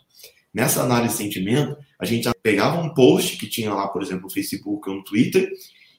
Nessa 0.54 0.84
análise 0.84 1.16
de 1.16 1.22
sentimento, 1.24 1.76
a 1.98 2.04
gente 2.04 2.30
pegava 2.40 2.80
um 2.80 2.94
post 2.94 3.36
que 3.36 3.48
tinha 3.48 3.74
lá, 3.74 3.88
por 3.88 4.00
exemplo, 4.00 4.22
no 4.22 4.30
Facebook 4.30 4.88
ou 4.88 4.96
no 4.96 5.04
Twitter, 5.04 5.50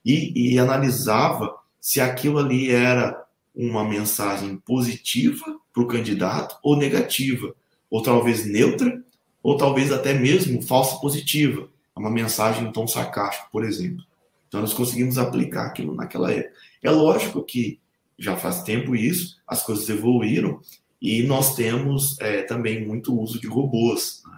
e, 0.06 0.54
e 0.54 0.58
analisava 0.58 1.54
se 1.82 2.00
aquilo 2.00 2.40
ali 2.40 2.72
era 2.72 3.22
uma 3.54 3.84
mensagem 3.84 4.56
positiva 4.58 5.46
para 5.74 5.84
o 5.84 5.88
candidato 5.88 6.58
ou 6.64 6.78
negativa, 6.78 7.54
ou 7.90 8.02
talvez 8.02 8.46
neutra, 8.46 9.04
ou 9.44 9.58
talvez 9.58 9.92
até 9.92 10.14
mesmo 10.14 10.62
falsa 10.62 10.96
positiva, 10.98 11.70
uma 11.96 12.10
mensagem 12.10 12.68
em 12.68 12.72
tom 12.72 12.88
sarcástico, 12.88 13.50
por 13.52 13.64
exemplo. 13.64 14.04
Então 14.48 14.62
nós 14.62 14.74
conseguimos 14.74 15.18
aplicar 15.18 15.66
aquilo 15.66 15.94
naquela 15.94 16.32
época. 16.32 16.56
É 16.82 16.90
lógico 16.90 17.44
que 17.44 17.80
já 18.18 18.38
faz 18.38 18.64
tempo 18.64 18.96
isso, 18.96 19.38
as 19.46 19.64
coisas 19.64 19.88
evoluíram 19.90 20.62
e 21.02 21.24
nós 21.24 21.56
temos 21.56 22.20
é, 22.20 22.44
também 22.44 22.86
muito 22.86 23.18
uso 23.18 23.40
de 23.40 23.48
robôs. 23.48 24.24
Né? 24.26 24.35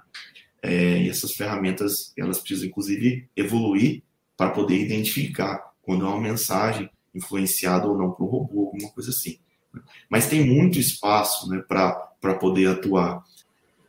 É, 0.62 1.02
e 1.04 1.10
essas 1.10 1.34
ferramentas 1.34 2.14
elas 2.18 2.40
precisam 2.40 2.68
inclusive 2.68 3.28
evoluir 3.36 4.02
para 4.36 4.50
poder 4.50 4.80
identificar 4.80 5.72
quando 5.82 6.06
é 6.06 6.10
uma 6.10 6.20
mensagem 6.20 6.90
influenciada 7.14 7.88
ou 7.88 7.98
não 7.98 8.12
por 8.12 8.26
um 8.26 8.28
robô, 8.28 8.66
alguma 8.66 8.90
coisa 8.92 9.10
assim. 9.10 9.40
Mas 10.10 10.28
tem 10.28 10.46
muito 10.46 10.80
espaço 10.80 11.50
né, 11.50 11.64
para 11.68 12.34
poder 12.40 12.68
atuar. 12.68 13.24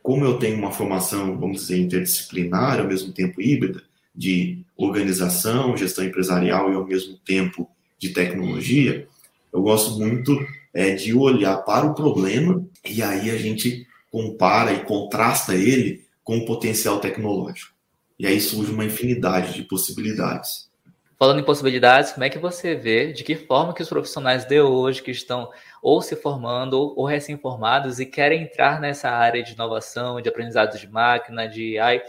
Como 0.01 0.23
eu 0.23 0.39
tenho 0.39 0.57
uma 0.57 0.71
formação, 0.71 1.37
vamos 1.37 1.61
dizer, 1.61 1.77
interdisciplinar, 1.77 2.79
ao 2.79 2.87
mesmo 2.87 3.11
tempo 3.11 3.41
híbrida, 3.41 3.83
de 4.15 4.63
organização, 4.75 5.77
gestão 5.77 6.03
empresarial 6.03 6.71
e 6.71 6.75
ao 6.75 6.85
mesmo 6.85 7.17
tempo 7.17 7.69
de 7.97 8.09
tecnologia, 8.09 9.07
eu 9.51 9.61
gosto 9.61 9.99
muito 9.99 10.37
é, 10.73 10.95
de 10.95 11.13
olhar 11.13 11.57
para 11.57 11.85
o 11.85 11.93
problema 11.93 12.65
e 12.85 13.01
aí 13.01 13.29
a 13.29 13.37
gente 13.37 13.85
compara 14.11 14.73
e 14.73 14.83
contrasta 14.83 15.55
ele 15.55 16.03
com 16.29 16.37
o 16.37 16.45
potencial 16.45 16.99
tecnológico. 16.99 17.73
E 18.19 18.27
aí 18.27 18.39
surge 18.39 18.71
uma 18.71 18.85
infinidade 18.85 19.51
de 19.51 19.63
possibilidades. 19.63 20.69
Falando 21.17 21.39
em 21.39 21.43
possibilidades, 21.43 22.11
como 22.11 22.23
é 22.23 22.29
que 22.29 22.37
você 22.37 22.75
vê, 22.75 23.11
de 23.11 23.23
que 23.23 23.35
forma 23.35 23.73
que 23.73 23.81
os 23.81 23.89
profissionais 23.89 24.45
de 24.45 24.61
hoje 24.61 25.01
que 25.01 25.09
estão 25.09 25.49
ou 25.81 26.03
se 26.03 26.15
formando 26.15 26.93
ou 26.95 27.03
recém-formados 27.03 27.99
e 27.99 28.05
querem 28.05 28.43
entrar 28.43 28.79
nessa 28.79 29.09
área 29.09 29.41
de 29.41 29.53
inovação, 29.53 30.21
de 30.21 30.29
aprendizado 30.29 30.77
de 30.77 30.87
máquina, 30.87 31.47
de 31.47 31.79
AI, 31.79 32.03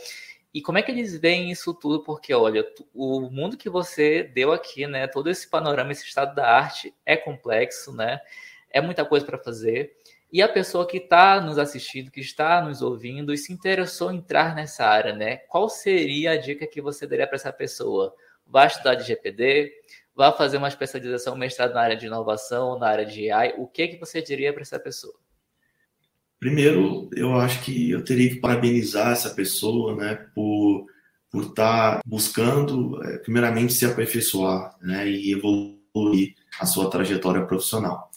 e 0.52 0.60
como 0.60 0.76
é 0.76 0.82
que 0.82 0.90
eles 0.90 1.16
veem 1.18 1.50
isso 1.50 1.72
tudo? 1.72 2.04
Porque, 2.04 2.34
olha, 2.34 2.62
o 2.94 3.22
mundo 3.22 3.56
que 3.56 3.70
você 3.70 4.22
deu 4.22 4.52
aqui, 4.52 4.86
né, 4.86 5.06
todo 5.06 5.30
esse 5.30 5.48
panorama, 5.48 5.92
esse 5.92 6.04
estado 6.04 6.34
da 6.34 6.46
arte 6.46 6.92
é 7.06 7.16
complexo, 7.16 7.90
né? 7.90 8.20
É 8.70 8.82
muita 8.82 9.02
coisa 9.02 9.24
para 9.24 9.38
fazer. 9.38 9.96
E 10.32 10.42
a 10.42 10.48
pessoa 10.48 10.86
que 10.86 10.98
está 10.98 11.40
nos 11.40 11.58
assistindo, 11.58 12.10
que 12.10 12.20
está 12.20 12.62
nos 12.62 12.82
ouvindo 12.82 13.32
e 13.32 13.38
se 13.38 13.52
interessou 13.52 14.12
em 14.12 14.18
entrar 14.18 14.54
nessa 14.54 14.86
área, 14.86 15.14
né? 15.14 15.38
Qual 15.48 15.68
seria 15.68 16.32
a 16.32 16.36
dica 16.36 16.66
que 16.66 16.80
você 16.80 17.06
daria 17.06 17.26
para 17.26 17.36
essa 17.36 17.52
pessoa? 17.52 18.14
vá 18.50 18.66
estudar 18.66 18.96
de 18.96 19.06
GPD, 19.06 19.72
vá 20.14 20.32
fazer 20.32 20.56
uma 20.56 20.68
especialização, 20.68 21.36
mestrado 21.36 21.72
na 21.72 21.80
área 21.80 21.96
de 21.96 22.06
inovação, 22.06 22.78
na 22.78 22.88
área 22.88 23.06
de 23.06 23.30
AI, 23.30 23.54
o 23.56 23.66
que, 23.66 23.88
que 23.88 24.00
você 24.00 24.20
diria 24.20 24.52
para 24.52 24.62
essa 24.62 24.78
pessoa? 24.78 25.14
Primeiro, 26.38 27.08
eu 27.14 27.34
acho 27.34 27.62
que 27.62 27.90
eu 27.90 28.02
teria 28.02 28.28
que 28.28 28.40
parabenizar 28.40 29.12
essa 29.12 29.30
pessoa, 29.30 29.94
né, 29.94 30.26
por 30.34 30.86
por 31.30 31.44
estar 31.44 31.98
tá 31.98 32.02
buscando, 32.04 33.00
é, 33.04 33.18
primeiramente, 33.18 33.72
se 33.72 33.86
aperfeiçoar, 33.86 34.76
né, 34.82 35.08
e 35.08 35.32
evoluir 35.32 36.34
a 36.58 36.66
sua 36.66 36.90
trajetória 36.90 37.46
profissional. 37.46 38.09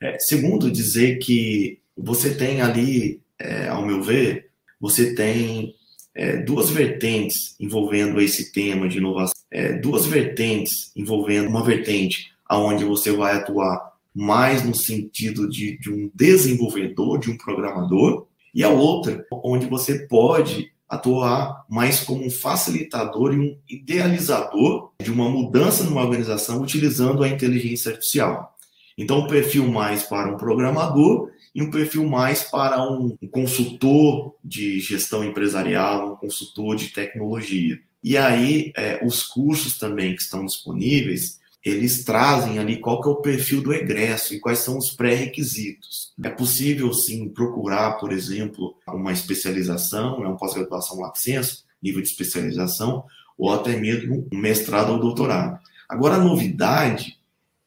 É, 0.00 0.18
segundo, 0.18 0.70
dizer 0.70 1.18
que 1.18 1.80
você 1.96 2.34
tem 2.34 2.60
ali, 2.60 3.20
é, 3.38 3.68
ao 3.68 3.84
meu 3.84 4.02
ver, 4.02 4.50
você 4.80 5.14
tem 5.14 5.74
é, 6.14 6.36
duas 6.36 6.70
vertentes 6.70 7.56
envolvendo 7.58 8.20
esse 8.20 8.52
tema 8.52 8.88
de 8.88 8.98
inovação, 8.98 9.34
é, 9.50 9.72
duas 9.74 10.06
vertentes 10.06 10.92
envolvendo 10.96 11.48
uma 11.48 11.64
vertente 11.64 12.30
aonde 12.46 12.84
você 12.84 13.12
vai 13.12 13.36
atuar 13.36 13.92
mais 14.14 14.64
no 14.64 14.74
sentido 14.74 15.48
de, 15.48 15.78
de 15.78 15.90
um 15.92 16.10
desenvolvedor, 16.14 17.18
de 17.18 17.30
um 17.30 17.36
programador, 17.36 18.26
e 18.54 18.64
a 18.64 18.68
outra 18.68 19.24
onde 19.30 19.66
você 19.66 20.06
pode 20.06 20.72
atuar 20.88 21.64
mais 21.68 22.00
como 22.00 22.24
um 22.24 22.30
facilitador 22.30 23.34
e 23.34 23.38
um 23.38 23.58
idealizador 23.68 24.90
de 25.00 25.12
uma 25.12 25.28
mudança 25.28 25.84
numa 25.84 26.02
organização 26.02 26.62
utilizando 26.62 27.22
a 27.22 27.28
inteligência 27.28 27.92
artificial. 27.92 28.56
Então, 28.98 29.20
um 29.20 29.26
perfil 29.28 29.70
mais 29.70 30.02
para 30.02 30.28
um 30.28 30.36
programador 30.36 31.30
e 31.54 31.62
um 31.62 31.70
perfil 31.70 32.04
mais 32.04 32.42
para 32.42 32.82
um, 32.82 33.16
consultor 33.30 34.34
de 34.44 34.80
gestão 34.80 35.22
empresarial, 35.22 36.14
um 36.14 36.16
consultor 36.16 36.74
de 36.74 36.88
tecnologia. 36.88 37.78
E 38.02 38.16
aí, 38.16 38.72
é, 38.76 39.00
os 39.06 39.22
cursos 39.22 39.78
também 39.78 40.16
que 40.16 40.22
estão 40.22 40.44
disponíveis, 40.44 41.38
eles 41.64 42.04
trazem 42.04 42.58
ali 42.58 42.78
qual 42.78 43.00
que 43.00 43.08
é 43.08 43.12
o 43.12 43.22
perfil 43.22 43.62
do 43.62 43.72
egresso 43.72 44.34
e 44.34 44.40
quais 44.40 44.60
são 44.60 44.76
os 44.76 44.90
pré-requisitos. 44.90 46.12
É 46.24 46.30
possível, 46.30 46.92
sim, 46.92 47.28
procurar, 47.28 47.98
por 47.98 48.12
exemplo, 48.12 48.74
uma 48.88 49.12
especialização, 49.12 50.18
né, 50.18 50.26
uma 50.26 50.36
pós-graduação 50.36 50.98
lapsenso, 50.98 51.64
nível 51.80 52.02
de 52.02 52.08
especialização, 52.08 53.04
ou 53.36 53.52
até 53.52 53.76
mesmo 53.76 54.26
um 54.32 54.38
mestrado 54.38 54.90
ou 54.90 54.98
doutorado. 54.98 55.60
Agora, 55.88 56.16
a 56.16 56.20
novidade 56.20 57.17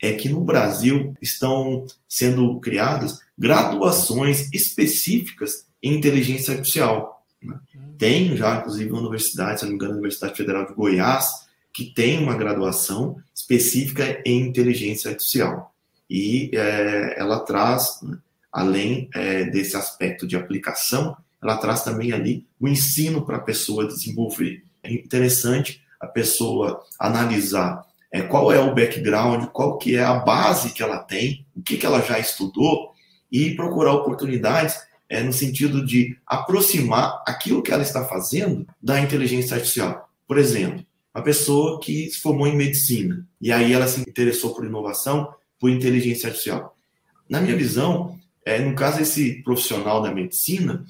é 0.02 0.14
que 0.14 0.28
no 0.28 0.42
Brasil 0.42 1.14
estão 1.22 1.86
sendo 2.10 2.60
criadas 2.60 3.20
graduações 3.38 4.50
específicas 4.52 5.66
em 5.82 5.96
inteligência 5.96 6.54
artificial. 6.54 7.26
Né? 7.42 7.60
Tem 7.98 8.36
já, 8.36 8.58
inclusive, 8.58 8.90
uma 8.90 9.02
universidade, 9.02 9.60
se 9.60 9.66
não 9.66 9.72
me 9.72 9.76
engano, 9.76 9.94
a 9.94 9.98
Universidade 9.98 10.36
Federal 10.36 10.66
de 10.66 10.74
Goiás, 10.74 11.28
que 11.74 11.86
tem 11.94 12.22
uma 12.22 12.36
graduação 12.36 13.18
específica 13.34 14.22
em 14.26 14.42
inteligência 14.42 15.12
artificial. 15.12 15.74
E 16.10 16.52
é, 16.54 17.16
ela 17.18 17.40
traz, 17.40 18.00
né, 18.02 18.18
além 18.52 19.10
é, 19.14 19.46
desse 19.46 19.78
aspecto 19.78 20.28
de 20.28 20.36
aplicação, 20.36 21.16
ela 21.42 21.58
traz 21.58 21.84
também 21.84 22.12
ali 22.12 22.46
o 22.60 22.68
ensino 22.68 23.26
para 23.26 23.38
a 23.38 23.42
pessoa 23.42 23.88
desenvolver. 23.88 24.64
É 24.84 24.92
interessante 24.92 25.82
a 26.00 26.08
pessoa 26.08 26.84
analisar 27.00 27.86
é, 28.12 28.22
qual 28.22 28.52
é 28.52 28.60
o 28.60 28.76
background, 28.76 29.46
qual 29.48 29.78
que 29.78 29.96
é 29.96 30.04
a 30.04 30.16
base 30.16 30.74
que 30.74 30.84
ela 30.84 31.00
tem, 31.00 31.46
o 31.56 31.62
que, 31.62 31.78
que 31.78 31.86
ela 31.86 32.02
já 32.02 32.20
estudou, 32.20 32.92
e 33.32 33.56
procurar 33.56 33.94
oportunidades 33.94 34.76
é, 35.08 35.24
no 35.24 35.32
sentido 35.32 35.86
de 35.86 36.18
aproximar 36.26 37.24
aquilo 37.26 37.62
que 37.62 37.72
ela 37.72 37.84
está 37.84 38.06
fazendo 38.06 38.68
da 38.82 39.00
inteligência 39.00 39.56
artificial. 39.56 40.10
Por 40.28 40.38
exemplo, 40.38 40.86
uma 41.14 41.24
pessoa 41.24 41.80
que 41.80 42.10
se 42.10 42.20
formou 42.20 42.48
em 42.48 42.56
medicina 42.56 43.26
e 43.40 43.52
aí 43.52 43.74
ela 43.74 43.88
se 43.88 44.02
interessou 44.02 44.54
por 44.54 44.66
inovação, 44.66 45.34
por 45.60 45.70
inteligência 45.70 46.28
artificial. 46.28 46.76
Na 47.30 47.40
minha 47.40 47.56
visão, 47.56 48.18
é, 48.46 48.60
no 48.60 48.76
caso 48.76 49.02
esse 49.02 49.42
profissional 49.44 50.02
da 50.02 50.14
medicina, 50.14 50.86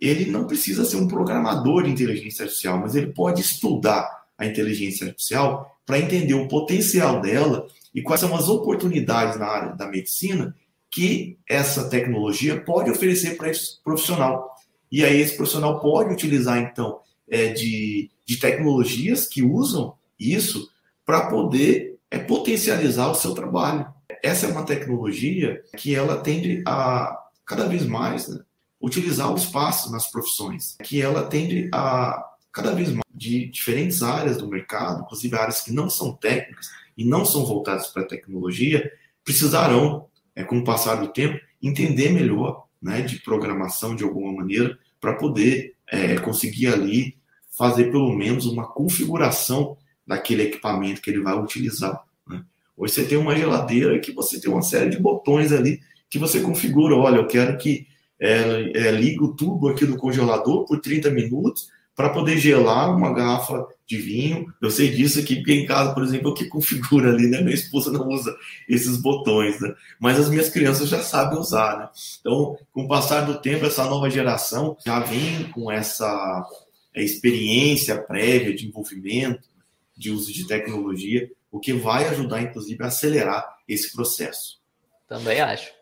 ele 0.00 0.30
não 0.30 0.46
precisa 0.46 0.84
ser 0.84 0.96
um 0.96 1.08
programador 1.08 1.84
de 1.84 1.90
inteligência 1.90 2.44
artificial, 2.44 2.78
mas 2.78 2.94
ele 2.94 3.08
pode 3.08 3.40
estudar 3.40 4.17
a 4.38 4.46
inteligência 4.46 5.08
artificial 5.08 5.76
para 5.84 5.98
entender 5.98 6.34
o 6.34 6.46
potencial 6.46 7.20
dela 7.20 7.66
e 7.94 8.00
quais 8.00 8.20
são 8.20 8.34
as 8.36 8.48
oportunidades 8.48 9.38
na 9.38 9.46
área 9.46 9.74
da 9.74 9.88
medicina 9.88 10.54
que 10.90 11.36
essa 11.48 11.88
tecnologia 11.88 12.60
pode 12.60 12.90
oferecer 12.90 13.36
para 13.36 13.50
esse 13.50 13.82
profissional. 13.82 14.54
E 14.90 15.04
aí 15.04 15.20
esse 15.20 15.36
profissional 15.36 15.80
pode 15.80 16.12
utilizar, 16.12 16.58
então, 16.58 17.00
é, 17.28 17.48
de, 17.48 18.10
de 18.24 18.36
tecnologias 18.38 19.26
que 19.26 19.42
usam 19.42 19.94
isso 20.18 20.70
para 21.04 21.26
poder 21.26 21.98
é, 22.10 22.18
potencializar 22.18 23.10
o 23.10 23.14
seu 23.14 23.34
trabalho. 23.34 23.86
Essa 24.22 24.46
é 24.46 24.50
uma 24.50 24.64
tecnologia 24.64 25.62
que 25.76 25.94
ela 25.94 26.18
tende 26.18 26.62
a, 26.66 27.18
cada 27.44 27.66
vez 27.66 27.84
mais, 27.84 28.28
né, 28.28 28.40
utilizar 28.80 29.32
o 29.32 29.36
espaço 29.36 29.90
nas 29.90 30.10
profissões, 30.10 30.76
que 30.82 31.02
ela 31.02 31.24
tende 31.24 31.68
a, 31.72 32.24
cada 32.52 32.74
vez 32.74 32.88
mais, 32.90 33.02
de 33.14 33.46
diferentes 33.46 34.02
áreas 34.02 34.38
do 34.38 34.48
mercado, 34.48 35.02
inclusive 35.02 35.36
áreas 35.36 35.60
que 35.60 35.72
não 35.72 35.90
são 35.90 36.12
técnicas 36.14 36.68
e 36.96 37.04
não 37.04 37.24
são 37.24 37.44
voltadas 37.44 37.88
para 37.88 38.02
a 38.02 38.06
tecnologia, 38.06 38.90
precisarão 39.24 40.06
é, 40.34 40.44
com 40.44 40.58
o 40.58 40.64
passar 40.64 40.96
do 40.96 41.08
tempo, 41.08 41.38
entender 41.62 42.10
melhor 42.10 42.66
né, 42.80 43.02
de 43.02 43.20
programação 43.20 43.94
de 43.94 44.04
alguma 44.04 44.32
maneira, 44.32 44.78
para 45.00 45.14
poder 45.14 45.74
é, 45.90 46.16
conseguir 46.16 46.68
ali 46.68 47.16
fazer 47.56 47.90
pelo 47.90 48.12
menos 48.14 48.46
uma 48.46 48.66
configuração 48.66 49.76
daquele 50.06 50.44
equipamento 50.44 51.00
que 51.00 51.10
ele 51.10 51.20
vai 51.20 51.36
utilizar. 51.36 52.04
Né? 52.26 52.44
Hoje 52.76 52.94
você 52.94 53.04
tem 53.04 53.18
uma 53.18 53.36
geladeira 53.36 53.98
que 53.98 54.12
você 54.12 54.40
tem 54.40 54.50
uma 54.50 54.62
série 54.62 54.90
de 54.90 54.98
botões 54.98 55.52
ali 55.52 55.80
que 56.08 56.18
você 56.18 56.40
configura. 56.40 56.94
Olha, 56.94 57.16
eu 57.16 57.26
quero 57.26 57.58
que 57.58 57.86
é, 58.20 58.72
é, 58.74 58.90
liga 58.90 59.24
o 59.24 59.34
tubo 59.34 59.68
aqui 59.68 59.84
do 59.84 59.96
congelador 59.96 60.64
por 60.64 60.80
30 60.80 61.10
minutos 61.10 61.68
para 61.98 62.10
poder 62.10 62.38
gelar 62.38 62.96
uma 62.96 63.12
garrafa 63.12 63.66
de 63.84 63.98
vinho. 63.98 64.54
Eu 64.62 64.70
sei 64.70 64.88
disso 64.88 65.18
aqui, 65.18 65.34
porque 65.34 65.52
em 65.52 65.66
casa, 65.66 65.92
por 65.92 66.04
exemplo, 66.04 66.30
o 66.30 66.34
que 66.34 66.44
configura 66.44 67.10
ali, 67.10 67.26
né? 67.26 67.40
Minha 67.40 67.56
esposa 67.56 67.90
não 67.90 68.06
usa 68.06 68.32
esses 68.68 68.98
botões, 68.98 69.60
né? 69.60 69.74
Mas 69.98 70.16
as 70.16 70.30
minhas 70.30 70.48
crianças 70.48 70.88
já 70.88 71.02
sabem 71.02 71.36
usar, 71.36 71.76
né? 71.76 71.88
Então, 72.20 72.56
com 72.72 72.84
o 72.84 72.88
passar 72.88 73.22
do 73.22 73.40
tempo, 73.40 73.66
essa 73.66 73.84
nova 73.86 74.08
geração 74.08 74.76
já 74.86 75.00
vem 75.00 75.50
com 75.50 75.72
essa 75.72 76.48
é, 76.94 77.02
experiência 77.02 78.00
prévia 78.00 78.54
de 78.54 78.68
envolvimento, 78.68 79.48
de 79.96 80.12
uso 80.12 80.32
de 80.32 80.46
tecnologia, 80.46 81.28
o 81.50 81.58
que 81.58 81.72
vai 81.72 82.06
ajudar, 82.10 82.42
inclusive, 82.42 82.80
a 82.84 82.86
acelerar 82.86 83.44
esse 83.66 83.92
processo. 83.92 84.60
Também 85.08 85.40
acho. 85.40 85.72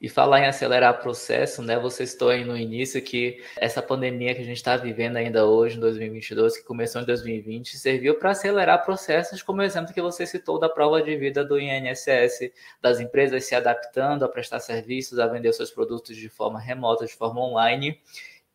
E 0.00 0.08
falar 0.08 0.40
em 0.40 0.46
acelerar 0.46 1.02
processo, 1.02 1.60
né? 1.60 1.78
Você 1.78 2.06
citou 2.06 2.30
aí 2.30 2.42
no 2.42 2.56
início 2.56 3.02
que 3.02 3.42
essa 3.56 3.82
pandemia 3.82 4.34
que 4.34 4.40
a 4.40 4.44
gente 4.44 4.56
está 4.56 4.74
vivendo 4.74 5.16
ainda 5.16 5.44
hoje, 5.44 5.76
em 5.76 5.80
2022, 5.80 6.56
que 6.56 6.64
começou 6.64 7.02
em 7.02 7.04
2020, 7.04 7.76
serviu 7.76 8.14
para 8.18 8.30
acelerar 8.30 8.82
processos, 8.82 9.42
como 9.42 9.60
o 9.60 9.62
exemplo 9.62 9.92
que 9.92 10.00
você 10.00 10.24
citou 10.24 10.58
da 10.58 10.70
prova 10.70 11.02
de 11.02 11.14
vida 11.16 11.44
do 11.44 11.60
INSS, 11.60 12.50
das 12.80 12.98
empresas 12.98 13.44
se 13.44 13.54
adaptando 13.54 14.24
a 14.24 14.28
prestar 14.28 14.60
serviços, 14.60 15.18
a 15.18 15.26
vender 15.26 15.52
seus 15.52 15.70
produtos 15.70 16.16
de 16.16 16.30
forma 16.30 16.58
remota, 16.58 17.04
de 17.04 17.14
forma 17.14 17.42
online. 17.42 18.00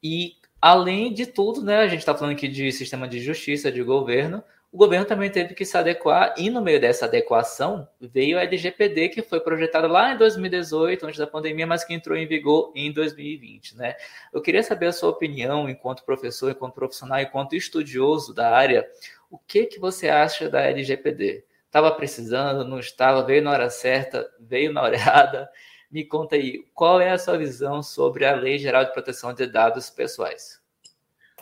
E, 0.01 0.37
além 0.59 1.13
de 1.13 1.27
tudo, 1.27 1.61
né? 1.61 1.77
A 1.77 1.87
gente 1.87 1.99
está 1.99 2.15
falando 2.15 2.33
aqui 2.33 2.47
de 2.47 2.71
sistema 2.71 3.07
de 3.07 3.19
justiça, 3.19 3.71
de 3.71 3.83
governo, 3.83 4.43
o 4.75 4.77
governo 4.77 5.05
também 5.05 5.29
teve 5.29 5.55
que 5.55 5.63
se 5.63 5.77
adequar, 5.77 6.33
e 6.37 6.49
no 6.49 6.61
meio 6.61 6.81
dessa 6.81 7.05
adequação 7.05 7.87
veio 7.97 8.37
a 8.37 8.43
LGPD, 8.43 9.07
que 9.07 9.21
foi 9.21 9.39
projetada 9.39 9.87
lá 9.87 10.11
em 10.11 10.17
2018, 10.17 11.05
antes 11.05 11.17
da 11.17 11.25
pandemia, 11.25 11.65
mas 11.65 11.85
que 11.85 11.93
entrou 11.93 12.17
em 12.17 12.27
vigor 12.27 12.73
em 12.75 12.91
2020. 12.91 13.77
Né? 13.77 13.95
Eu 14.33 14.41
queria 14.41 14.61
saber 14.61 14.87
a 14.87 14.91
sua 14.91 15.11
opinião, 15.11 15.69
enquanto 15.69 16.03
professor, 16.03 16.51
enquanto 16.51 16.73
profissional, 16.73 17.21
enquanto 17.21 17.55
estudioso 17.55 18.33
da 18.33 18.53
área, 18.53 18.85
o 19.31 19.37
que, 19.37 19.65
que 19.65 19.79
você 19.79 20.09
acha 20.09 20.49
da 20.49 20.59
LGPD? 20.63 21.45
Estava 21.65 21.89
precisando, 21.91 22.65
não 22.65 22.77
estava, 22.77 23.23
veio 23.23 23.41
na 23.41 23.51
hora 23.51 23.69
certa, 23.69 24.29
veio 24.41 24.73
na 24.73 24.81
hora 24.81 24.95
errada? 24.99 25.49
Me 25.89 26.03
conta 26.03 26.35
aí, 26.35 26.65
qual 26.73 26.99
é 26.99 27.11
a 27.11 27.17
sua 27.17 27.37
visão 27.37 27.81
sobre 27.81 28.25
a 28.25 28.35
Lei 28.35 28.57
Geral 28.57 28.83
de 28.83 28.91
Proteção 28.91 29.33
de 29.33 29.47
Dados 29.47 29.89
Pessoais? 29.89 30.64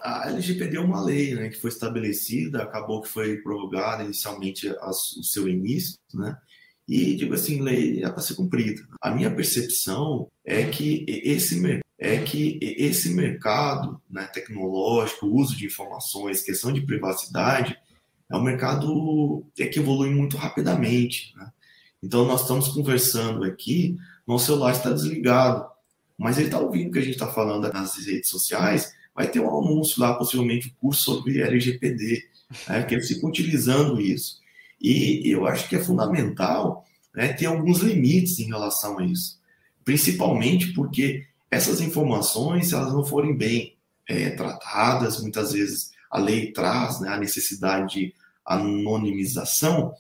A 0.04 0.28
LGPD 0.30 0.76
é 0.76 0.82
uma 0.82 1.02
lei 1.02 1.34
né, 1.34 1.48
que 1.48 1.60
foi 1.60 1.70
estabelecida, 1.70 2.62
acabou 2.62 3.02
que 3.02 3.08
foi 3.08 3.38
prorrogada 3.38 4.04
inicialmente 4.04 4.68
o 4.70 5.24
seu 5.24 5.48
início, 5.48 5.98
né? 6.14 6.38
E, 6.86 7.16
digo 7.16 7.34
assim, 7.34 7.62
lei 7.62 8.04
é 8.04 8.10
para 8.10 8.22
ser 8.22 8.36
cumprida. 8.36 8.86
A 9.02 9.10
minha 9.10 9.34
percepção 9.34 10.30
é 10.44 10.66
que 10.66 11.06
esse, 11.08 11.82
é 11.98 12.18
que 12.18 12.60
esse 12.62 13.14
mercado 13.14 14.02
né, 14.10 14.26
tecnológico, 14.26 15.28
uso 15.28 15.56
de 15.56 15.66
informações, 15.66 16.44
questão 16.44 16.74
de 16.74 16.82
privacidade, 16.82 17.78
é 18.30 18.36
um 18.36 18.44
mercado 18.44 19.46
é 19.58 19.66
que 19.68 19.80
evolui 19.80 20.10
muito 20.10 20.36
rapidamente. 20.36 21.34
Né? 21.38 21.50
Então, 22.04 22.26
nós 22.26 22.42
estamos 22.42 22.68
conversando 22.68 23.46
aqui, 23.46 23.96
nosso 24.28 24.48
celular 24.48 24.74
está 24.74 24.92
desligado, 24.92 25.66
mas 26.18 26.38
ele 26.38 26.48
está 26.48 26.60
ouvindo 26.60 26.90
o 26.90 26.92
que 26.92 27.00
a 27.00 27.04
gente 27.04 27.14
está 27.14 27.28
falando 27.28 27.72
nas 27.72 27.96
redes 28.06 28.30
sociais 28.30 28.94
vai 29.16 29.30
ter 29.30 29.40
um 29.40 29.50
anúncio 29.50 30.02
lá, 30.02 30.14
possivelmente, 30.14 30.68
um 30.68 30.82
curso 30.82 31.04
sobre 31.04 31.42
LGPD, 31.42 32.24
né, 32.68 32.84
que 32.84 32.96
eles 32.96 33.08
ficam 33.08 33.30
utilizando 33.30 34.00
isso. 34.00 34.42
E 34.82 35.30
eu 35.30 35.46
acho 35.48 35.70
que 35.70 35.76
é 35.76 35.80
fundamental 35.80 36.86
né, 37.16 37.32
ter 37.34 37.46
alguns 37.46 37.80
limites 37.80 38.40
em 38.40 38.48
relação 38.48 39.00
a 39.00 39.06
isso, 39.06 39.40
principalmente 39.86 40.74
porque 40.74 41.26
essas 41.50 41.80
informações, 41.80 42.70
se 42.70 42.76
elas 42.76 42.92
não 42.92 43.06
forem 43.06 43.38
bem 43.38 43.76
é, 44.08 44.32
tratadas, 44.32 45.22
muitas 45.22 45.54
vezes 45.54 45.92
a 46.10 46.20
lei 46.20 46.52
traz 46.52 47.00
né, 47.00 47.10
a 47.10 47.18
necessidade 47.18 47.94
de 47.94 48.14
anonimização, 48.46 49.94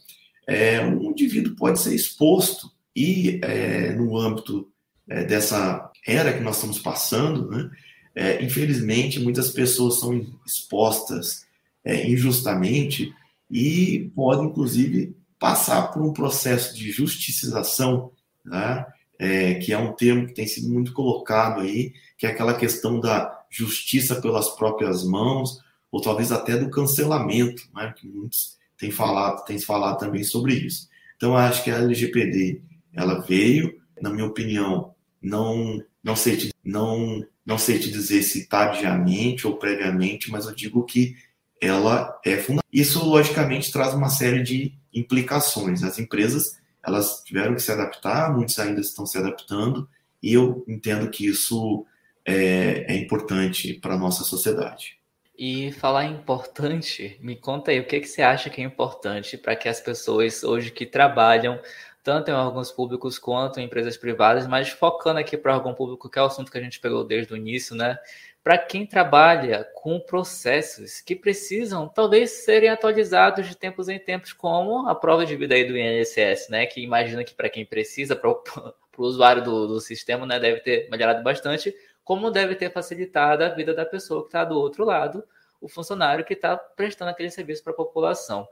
é, 0.48 0.82
um 0.82 1.12
indivíduo 1.12 1.56
pode 1.56 1.80
ser 1.80 1.96
exposto 1.96 2.70
e 2.96 3.40
é, 3.42 3.94
no 3.94 4.18
âmbito 4.18 4.70
é, 5.08 5.24
dessa 5.24 5.90
era 6.06 6.34
que 6.34 6.44
nós 6.44 6.56
estamos 6.56 6.80
passando, 6.80 7.50
né, 7.50 7.70
é, 8.16 8.44
infelizmente, 8.44 9.20
muitas 9.20 9.50
pessoas 9.50 10.00
são 10.00 10.26
expostas 10.46 11.46
é, 11.84 12.08
injustamente 12.08 13.14
e 13.50 14.12
podem, 14.16 14.48
inclusive, 14.48 15.16
passar 15.40 15.92
por 15.92 16.02
um 16.02 16.14
processo 16.14 16.76
de 16.76 16.92
justicização, 16.92 18.12
né? 18.46 18.86
é, 19.20 19.56
que 19.56 19.74
é 19.74 19.78
um 19.78 19.94
termo 19.94 20.28
que 20.28 20.34
tem 20.34 20.48
sido 20.48 20.70
muito 20.70 20.94
colocado 20.94 21.62
aí, 21.62 21.94
que 22.18 22.26
é 22.26 22.30
aquela 22.30 22.54
questão 22.54 23.00
da 23.00 23.44
justiça 23.50 24.22
pelas 24.22 24.50
próprias 24.50 25.04
mãos, 25.04 25.60
ou 25.92 26.02
talvez 26.02 26.32
até 26.32 26.58
do 26.58 26.70
cancelamento, 26.70 27.64
né? 27.76 27.94
que 27.98 28.08
muitos 28.08 28.58
têm 28.78 28.92
falado, 28.92 29.44
têm 29.46 29.60
falado 29.60 30.00
também 30.00 30.24
sobre 30.24 30.54
isso. 30.54 30.88
Então, 31.16 31.38
acho 31.38 31.64
que 31.64 31.72
a 31.72 31.78
LGPD 31.78 32.62
ela 32.94 33.22
veio, 33.22 33.80
na 34.02 34.10
minha 34.10 34.26
opinião, 34.26 34.94
não 35.22 35.84
não 36.04 36.18
sei 36.18 36.36
te, 36.36 36.53
não 36.64 37.26
não 37.46 37.58
sei 37.58 37.78
te 37.78 37.92
dizer 37.92 38.24
se 38.24 38.48
tardiamente 38.48 39.46
ou 39.46 39.58
previamente, 39.58 40.32
mas 40.32 40.46
eu 40.46 40.56
digo 40.56 40.86
que 40.86 41.16
ela 41.62 42.18
é 42.26 42.38
fundamental. 42.38 42.64
Isso, 42.72 43.06
logicamente, 43.06 43.72
traz 43.72 43.94
uma 43.94 44.10
série 44.10 44.42
de 44.42 44.74
implicações. 44.94 45.84
As 45.84 46.00
empresas 46.00 46.58
elas 46.86 47.22
tiveram 47.24 47.56
que 47.56 47.62
se 47.62 47.72
adaptar, 47.72 48.34
muitos 48.34 48.58
ainda 48.60 48.82
estão 48.82 49.06
se 49.06 49.18
adaptando, 49.18 49.88
e 50.22 50.34
eu 50.34 50.64
entendo 50.68 51.10
que 51.10 51.26
isso 51.26 51.86
é, 52.26 52.94
é 52.94 52.98
importante 52.98 53.74
para 53.76 53.96
a 53.96 53.98
nossa 53.98 54.24
sociedade. 54.24 54.98
E 55.38 55.72
falar 55.72 56.06
importante, 56.06 57.18
me 57.22 57.36
conta 57.36 57.72
aí, 57.72 57.80
o 57.80 57.88
que, 57.88 58.00
que 58.00 58.08
você 58.08 58.22
acha 58.22 58.50
que 58.50 58.62
é 58.62 58.64
importante 58.64 59.38
para 59.38 59.56
que 59.56 59.68
as 59.68 59.80
pessoas 59.80 60.44
hoje 60.44 60.72
que 60.72 60.86
trabalham 60.86 61.60
tanto 62.04 62.30
em 62.30 62.34
órgãos 62.34 62.72
públicos 62.72 63.18
quanto 63.18 63.60
em 63.60 63.64
empresas 63.64 63.96
privadas, 63.96 64.46
mas 64.46 64.70
focando 64.70 65.20
aqui 65.20 65.38
para 65.38 65.56
órgão 65.56 65.74
público, 65.74 66.10
que 66.10 66.20
é 66.20 66.22
o 66.22 66.26
assunto 66.26 66.52
que 66.52 66.58
a 66.58 66.62
gente 66.62 66.80
pegou 66.80 67.04
desde 67.04 67.34
o 67.34 67.38
início, 67.38 67.76
né? 67.76 67.98
Para 68.44 68.58
quem 68.58 68.86
trabalha 68.86 69.64
com 69.74 70.02
processos 70.02 71.00
que 71.00 71.16
precisam 71.16 71.88
talvez 71.88 72.30
serem 72.44 72.68
atualizados 72.68 73.48
de 73.48 73.56
tempos 73.56 73.88
em 73.88 73.98
tempos, 73.98 74.34
como 74.34 74.90
a 74.90 74.94
prova 74.94 75.26
de 75.26 75.34
vida 75.38 75.56
aí 75.56 75.66
do 75.66 75.78
INSS, 75.78 76.50
né? 76.50 76.66
Que 76.66 76.82
imagina 76.82 77.24
que 77.24 77.34
para 77.34 77.50
quem 77.50 77.66
precisa, 77.66 78.16
para 78.18 78.30
o 78.30 78.74
usuário 78.98 79.42
do, 79.42 79.68
do 79.68 79.80
sistema, 79.80 80.26
né, 80.26 80.40
deve 80.40 80.60
ter 80.60 80.90
melhorado 80.90 81.24
bastante, 81.24 81.74
como 82.04 82.30
deve 82.30 82.56
ter 82.56 82.70
facilitado 82.70 83.46
a 83.46 83.50
vida 83.50 83.74
da 83.74 83.86
pessoa 83.86 84.22
que 84.22 84.28
está 84.28 84.44
do 84.44 84.60
outro 84.60 84.84
lado, 84.84 85.24
o 85.62 85.70
funcionário 85.70 86.26
que 86.26 86.34
está 86.34 86.58
prestando 86.58 87.12
aquele 87.12 87.32
serviço 87.32 87.64
para 87.64 87.72
a 87.72 87.78
população 87.78 88.46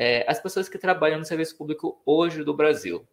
é, 0.00 0.24
as 0.28 0.40
pessoas 0.40 0.68
que 0.68 0.78
trabalham 0.78 1.18
no 1.18 1.24
serviço 1.24 1.58
público 1.58 2.00
hoje 2.06 2.44
do 2.44 2.54
Brasil, 2.54 3.04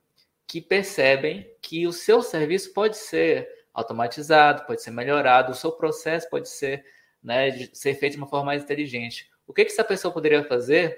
que 0.47 0.61
percebem 0.61 1.49
que 1.59 1.87
o 1.87 1.91
seu 1.91 2.21
serviço 2.21 2.71
pode 2.73 2.95
ser 2.95 3.49
automatizado, 3.73 4.67
pode 4.67 4.83
ser 4.83 4.91
melhorado, 4.91 5.51
o 5.51 5.55
seu 5.55 5.71
processo 5.71 6.29
pode 6.29 6.47
ser, 6.47 6.85
né, 7.23 7.49
ser 7.73 7.95
feito 7.95 8.13
de 8.13 8.17
uma 8.19 8.27
forma 8.27 8.45
mais 8.45 8.61
inteligente. 8.61 9.27
O 9.47 9.53
que, 9.53 9.65
que 9.65 9.71
essa 9.71 9.83
pessoa 9.83 10.13
poderia 10.13 10.43
fazer 10.43 10.95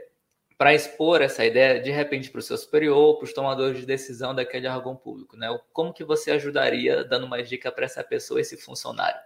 para 0.57 0.73
expor 0.73 1.21
essa 1.21 1.45
ideia 1.45 1.81
de 1.81 1.89
repente 1.89 2.29
para 2.29 2.39
o 2.39 2.41
seu 2.43 2.57
superior, 2.57 3.15
para 3.17 3.25
os 3.25 3.33
tomadores 3.33 3.79
de 3.79 3.85
decisão 3.85 4.35
daquele 4.35 4.67
órgão 4.67 4.93
público, 4.93 5.37
né? 5.37 5.47
Como 5.71 5.93
que 5.93 6.03
você 6.03 6.31
ajudaria 6.31 7.05
dando 7.05 7.27
uma 7.27 7.41
dica 7.41 7.71
para 7.71 7.85
essa 7.85 8.03
pessoa, 8.03 8.41
esse 8.41 8.57
funcionário? 8.57 9.21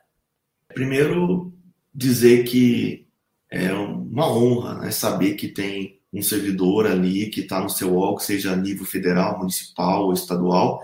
Primeiro, 0.68 1.52
dizer 1.92 2.44
que 2.44 3.08
é 3.50 3.74
uma 3.74 4.32
honra 4.32 4.76
né, 4.76 4.92
saber 4.92 5.34
que 5.34 5.48
tem 5.48 6.01
um 6.14 6.22
servidor 6.22 6.88
ali 6.88 7.30
que 7.30 7.42
está 7.42 7.62
no 7.62 7.70
seu 7.70 7.96
órgão, 7.96 8.20
seja 8.20 8.52
a 8.52 8.56
nível 8.56 8.86
federal, 8.86 9.40
municipal 9.40 10.06
ou 10.06 10.14
estadual, 10.14 10.82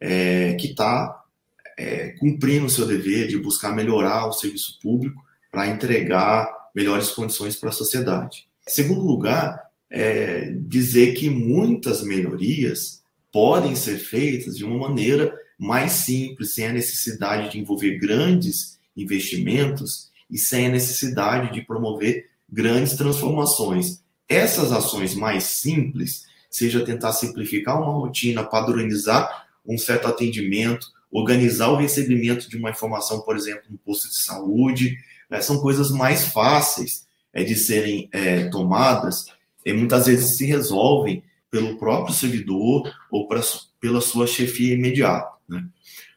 é, 0.00 0.54
que 0.54 0.68
está 0.68 1.22
é, 1.78 2.10
cumprindo 2.18 2.66
o 2.66 2.70
seu 2.70 2.86
dever 2.86 3.28
de 3.28 3.38
buscar 3.38 3.74
melhorar 3.74 4.26
o 4.26 4.32
serviço 4.32 4.78
público 4.80 5.22
para 5.50 5.68
entregar 5.68 6.48
melhores 6.74 7.10
condições 7.10 7.56
para 7.56 7.68
a 7.68 7.72
sociedade. 7.72 8.46
Segundo 8.66 9.02
lugar, 9.02 9.70
é, 9.90 10.52
dizer 10.66 11.14
que 11.14 11.28
muitas 11.28 12.02
melhorias 12.02 13.02
podem 13.32 13.74
ser 13.74 13.98
feitas 13.98 14.56
de 14.56 14.64
uma 14.64 14.88
maneira 14.88 15.34
mais 15.58 15.92
simples, 15.92 16.54
sem 16.54 16.66
a 16.66 16.72
necessidade 16.72 17.52
de 17.52 17.58
envolver 17.58 17.98
grandes 17.98 18.78
investimentos 18.96 20.10
e 20.30 20.38
sem 20.38 20.66
a 20.66 20.70
necessidade 20.70 21.52
de 21.52 21.62
promover 21.62 22.30
grandes 22.50 22.94
transformações 22.94 23.99
essas 24.30 24.70
ações 24.70 25.12
mais 25.12 25.42
simples, 25.42 26.24
seja 26.48 26.84
tentar 26.84 27.12
simplificar 27.12 27.82
uma 27.82 27.92
rotina, 27.92 28.44
padronizar 28.44 29.48
um 29.66 29.76
certo 29.76 30.06
atendimento, 30.06 30.86
organizar 31.10 31.68
o 31.68 31.76
recebimento 31.76 32.48
de 32.48 32.56
uma 32.56 32.70
informação, 32.70 33.20
por 33.22 33.36
exemplo, 33.36 33.64
no 33.68 33.76
posto 33.78 34.08
de 34.08 34.22
saúde, 34.22 34.96
né, 35.28 35.40
são 35.40 35.60
coisas 35.60 35.90
mais 35.90 36.28
fáceis 36.28 37.08
é, 37.32 37.42
de 37.42 37.56
serem 37.56 38.08
é, 38.12 38.48
tomadas 38.48 39.26
e 39.66 39.72
muitas 39.72 40.06
vezes 40.06 40.36
se 40.36 40.46
resolvem 40.46 41.24
pelo 41.50 41.76
próprio 41.76 42.14
servidor 42.14 42.88
ou 43.10 43.26
pra, 43.26 43.40
pela 43.80 44.00
sua 44.00 44.28
chefia 44.28 44.74
imediata. 44.74 45.32
Né? 45.48 45.66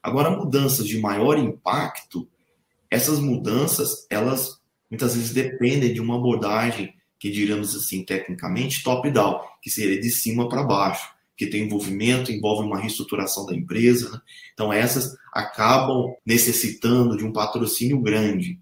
Agora, 0.01 0.29
mudanças 0.29 0.87
de 0.87 0.99
maior 0.99 1.37
impacto, 1.39 2.27
essas 2.91 3.17
mudanças, 3.17 4.05
elas 4.07 4.59
muitas 4.89 5.15
vezes 5.15 5.31
dependem 5.31 5.91
de 5.91 5.99
uma 5.99 6.15
abordagem 6.15 6.93
que 7.23 7.31
diríamos 7.31 7.73
assim, 7.73 8.03
tecnicamente, 8.03 8.83
top-down, 8.83 9.39
que 9.61 9.69
seria 9.69 9.97
de 9.97 10.09
cima 10.09 10.49
para 10.49 10.61
baixo, 10.61 11.07
que 11.37 11.47
tem 11.47 11.63
envolvimento, 11.63 12.33
envolve 12.33 12.67
uma 12.67 12.77
reestruturação 12.77 13.45
da 13.45 13.55
empresa. 13.55 14.11
Né? 14.11 14.19
Então, 14.53 14.73
essas 14.73 15.15
acabam 15.31 16.13
necessitando 16.25 17.15
de 17.15 17.23
um 17.23 17.31
patrocínio 17.31 17.97
grande. 18.01 18.59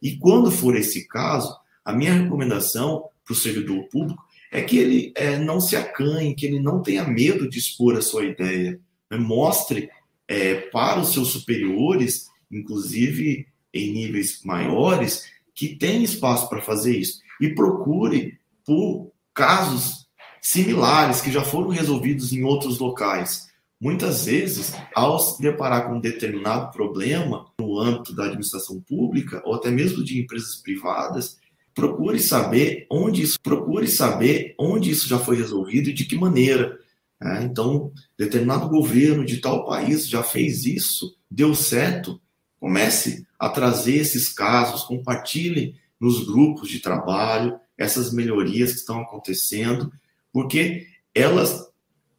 E 0.00 0.16
quando 0.16 0.50
for 0.50 0.74
esse 0.74 1.06
caso, 1.06 1.54
a 1.84 1.92
minha 1.92 2.14
recomendação 2.14 3.04
para 3.26 3.34
o 3.34 3.36
servidor 3.36 3.86
público 3.90 4.24
é 4.50 4.62
que 4.62 4.78
ele 4.78 5.12
é, 5.14 5.36
não 5.38 5.60
se 5.60 5.76
acanhe, 5.76 6.34
que 6.34 6.46
ele 6.46 6.60
não 6.60 6.80
tenha 6.80 7.04
medo 7.04 7.46
de 7.46 7.58
expor 7.58 7.94
a 7.94 8.00
sua 8.00 8.24
ideia. 8.24 8.80
Né? 9.10 9.18
Mostre 9.18 9.90
é, 10.26 10.54
para 10.54 10.98
os 10.98 11.12
seus 11.12 11.28
superiores, 11.28 12.30
inclusive 12.50 13.46
em 13.74 13.92
níveis 13.92 14.40
maiores, 14.46 15.26
que 15.54 15.76
tem 15.76 16.02
espaço 16.02 16.48
para 16.48 16.62
fazer 16.62 16.96
isso. 16.96 17.27
E 17.40 17.54
procure 17.54 18.38
por 18.64 19.12
casos 19.34 20.08
similares 20.40 21.20
que 21.20 21.30
já 21.30 21.42
foram 21.42 21.68
resolvidos 21.68 22.32
em 22.32 22.42
outros 22.42 22.78
locais. 22.78 23.48
Muitas 23.80 24.24
vezes, 24.24 24.74
ao 24.94 25.18
se 25.20 25.40
deparar 25.40 25.86
com 25.86 25.96
um 25.96 26.00
determinado 26.00 26.72
problema 26.72 27.46
no 27.60 27.78
âmbito 27.78 28.14
da 28.14 28.24
administração 28.24 28.80
pública 28.80 29.40
ou 29.44 29.54
até 29.54 29.70
mesmo 29.70 30.02
de 30.02 30.20
empresas 30.20 30.56
privadas, 30.56 31.36
procure 31.74 32.18
saber 32.18 32.86
onde 32.90 33.22
isso, 33.22 33.38
procure 33.40 33.86
saber 33.86 34.54
onde 34.58 34.90
isso 34.90 35.08
já 35.08 35.16
foi 35.16 35.36
resolvido 35.36 35.90
e 35.90 35.92
de 35.92 36.04
que 36.04 36.16
maneira. 36.16 36.76
Né? 37.20 37.44
Então, 37.44 37.92
determinado 38.18 38.68
governo 38.68 39.24
de 39.24 39.36
tal 39.36 39.64
país 39.64 40.08
já 40.08 40.24
fez 40.24 40.66
isso, 40.66 41.16
deu 41.30 41.54
certo. 41.54 42.20
Comece 42.58 43.24
a 43.38 43.48
trazer 43.48 43.98
esses 43.98 44.28
casos, 44.28 44.82
compartilhe 44.82 45.76
nos 46.00 46.24
grupos 46.26 46.68
de 46.68 46.80
trabalho 46.80 47.58
essas 47.76 48.12
melhorias 48.12 48.72
que 48.72 48.78
estão 48.78 49.00
acontecendo, 49.00 49.92
porque 50.32 50.86
elas 51.14 51.68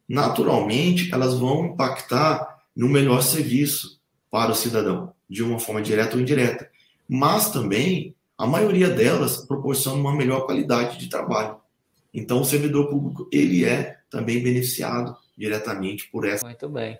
naturalmente 0.08 1.12
elas 1.12 1.34
vão 1.34 1.66
impactar 1.66 2.60
no 2.74 2.88
melhor 2.88 3.22
serviço 3.22 4.00
para 4.30 4.52
o 4.52 4.54
cidadão, 4.54 5.12
de 5.28 5.42
uma 5.42 5.58
forma 5.58 5.82
direta 5.82 6.16
ou 6.16 6.22
indireta. 6.22 6.68
Mas 7.08 7.50
também 7.50 8.14
a 8.36 8.46
maioria 8.46 8.88
delas 8.88 9.36
proporciona 9.44 10.00
uma 10.00 10.16
melhor 10.16 10.46
qualidade 10.46 10.98
de 10.98 11.08
trabalho. 11.08 11.56
Então 12.12 12.40
o 12.40 12.44
servidor 12.44 12.88
público 12.88 13.28
ele 13.30 13.64
é 13.64 13.98
também 14.10 14.42
beneficiado 14.42 15.14
diretamente 15.40 16.06
por 16.08 16.28
essa. 16.28 16.44
Muito 16.44 16.68
bem. 16.68 16.98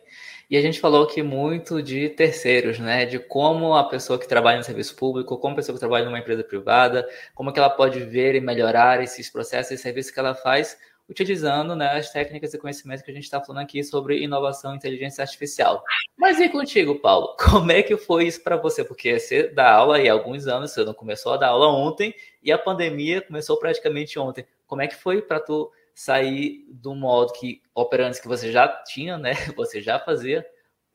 E 0.49 0.57
a 0.57 0.63
gente 0.63 0.81
falou 0.81 1.05
aqui 1.05 1.23
muito 1.23 1.83
de 1.83 2.09
terceiros, 2.09 2.79
né? 2.79 3.05
De 3.05 3.19
como 3.19 3.75
a 3.75 3.85
pessoa 3.85 4.19
que 4.19 4.27
trabalha 4.27 4.57
no 4.57 4.65
serviço 4.65 4.97
público, 4.97 5.37
como 5.37 5.53
a 5.53 5.57
pessoa 5.57 5.77
que 5.77 5.81
trabalha 5.81 6.07
numa 6.07 6.19
empresa 6.19 6.43
privada, 6.43 7.07
como 7.35 7.53
que 7.53 7.59
ela 7.59 7.69
pode 7.69 8.01
ver 8.01 8.35
e 8.35 8.41
melhorar 8.41 9.03
esses 9.03 9.29
processos 9.29 9.73
e 9.73 9.79
serviços 9.79 10.11
que 10.11 10.19
ela 10.19 10.35
faz 10.35 10.79
utilizando 11.07 11.75
né, 11.75 11.99
as 11.99 12.11
técnicas 12.11 12.55
e 12.55 12.59
conhecimentos 12.59 13.03
que 13.03 13.11
a 13.11 13.15
gente 13.15 13.25
está 13.25 13.41
falando 13.41 13.65
aqui 13.65 13.83
sobre 13.83 14.23
inovação 14.23 14.73
e 14.73 14.77
inteligência 14.77 15.23
artificial. 15.23 15.83
Mas 16.17 16.39
e 16.39 16.49
contigo, 16.49 16.95
Paulo? 17.01 17.37
Como 17.51 17.71
é 17.73 17.83
que 17.83 17.97
foi 17.97 18.27
isso 18.29 18.43
para 18.43 18.57
você? 18.57 18.85
Porque 18.85 19.19
você 19.19 19.49
dá 19.49 19.73
aula 19.73 19.99
há 19.99 20.13
alguns 20.13 20.47
anos, 20.47 20.71
você 20.71 20.85
não 20.85 20.95
começou 20.95 21.35
a 21.35 21.37
dar 21.37 21.49
aula 21.49 21.67
ontem 21.67 22.15
e 22.43 22.51
a 22.51 22.57
pandemia 22.57 23.21
começou 23.21 23.59
praticamente 23.59 24.19
ontem. 24.19 24.47
Como 24.67 24.81
é 24.81 24.87
que 24.87 24.95
foi 24.95 25.21
para 25.21 25.41
tu 25.41 25.71
sair 25.95 26.65
do 26.69 26.95
modo 26.95 27.33
que 27.33 27.63
operantes 27.75 28.21
que 28.21 28.29
você 28.29 28.51
já 28.51 28.69
tinha, 28.85 29.19
né? 29.19 29.33
Você 29.57 29.81
já 29.81 29.99
fazia 29.99 30.47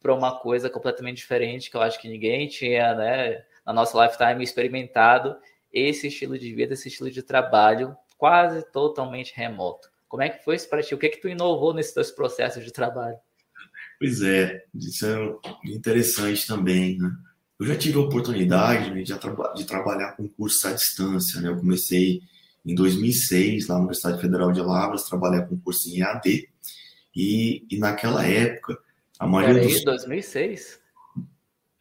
para 0.01 0.13
uma 0.13 0.39
coisa 0.39 0.69
completamente 0.69 1.17
diferente 1.17 1.69
que 1.69 1.77
eu 1.77 1.81
acho 1.81 1.99
que 1.99 2.07
ninguém 2.07 2.47
tinha, 2.47 2.93
né? 2.93 3.43
Na 3.65 3.73
nossa 3.73 4.03
lifetime 4.03 4.43
experimentado 4.43 5.35
esse 5.73 6.07
estilo 6.07 6.37
de 6.37 6.53
vida, 6.53 6.73
esse 6.73 6.87
estilo 6.87 7.11
de 7.11 7.21
trabalho 7.21 7.95
quase 8.17 8.63
totalmente 8.71 9.33
remoto. 9.35 9.89
Como 10.07 10.23
é 10.23 10.29
que 10.29 10.43
foi 10.43 10.55
isso 10.55 10.69
para 10.69 10.81
ti? 10.81 10.95
O 10.95 10.97
que 10.97 11.07
é 11.07 11.09
que 11.09 11.21
tu 11.21 11.27
inovou 11.27 11.73
nesses 11.73 11.93
dois 11.93 12.11
processos 12.11 12.63
de 12.63 12.71
trabalho? 12.71 13.17
Pois 13.99 14.21
é, 14.21 14.63
isso 14.73 15.05
é 15.05 15.69
interessante 15.71 16.45
também, 16.47 16.97
né? 16.97 17.11
Eu 17.59 17.65
já 17.65 17.75
tive 17.77 17.97
a 17.97 18.01
oportunidade 18.01 18.91
né, 18.91 19.01
de, 19.01 19.13
de, 19.55 19.65
trabalhar 19.65 20.11
com 20.17 20.27
cursos 20.27 20.65
à 20.65 20.73
distância, 20.73 21.39
né? 21.39 21.49
Eu 21.49 21.57
comecei 21.57 22.21
em 22.65 22.73
2006, 22.73 23.67
lá 23.67 23.75
na 23.75 23.81
Universidade 23.81 24.19
Federal 24.19 24.51
de 24.51 24.61
Lavras, 24.61 25.03
trabalhar 25.03 25.43
com 25.43 25.59
curso 25.59 25.87
em 25.89 26.01
EAD, 26.01 26.49
e, 27.15 27.65
e 27.69 27.77
naquela 27.77 28.25
época, 28.25 28.77
a 29.19 29.27
maioria 29.27 29.61
Peraí, 29.61 29.73
dos... 29.73 29.83
2006? 29.83 30.79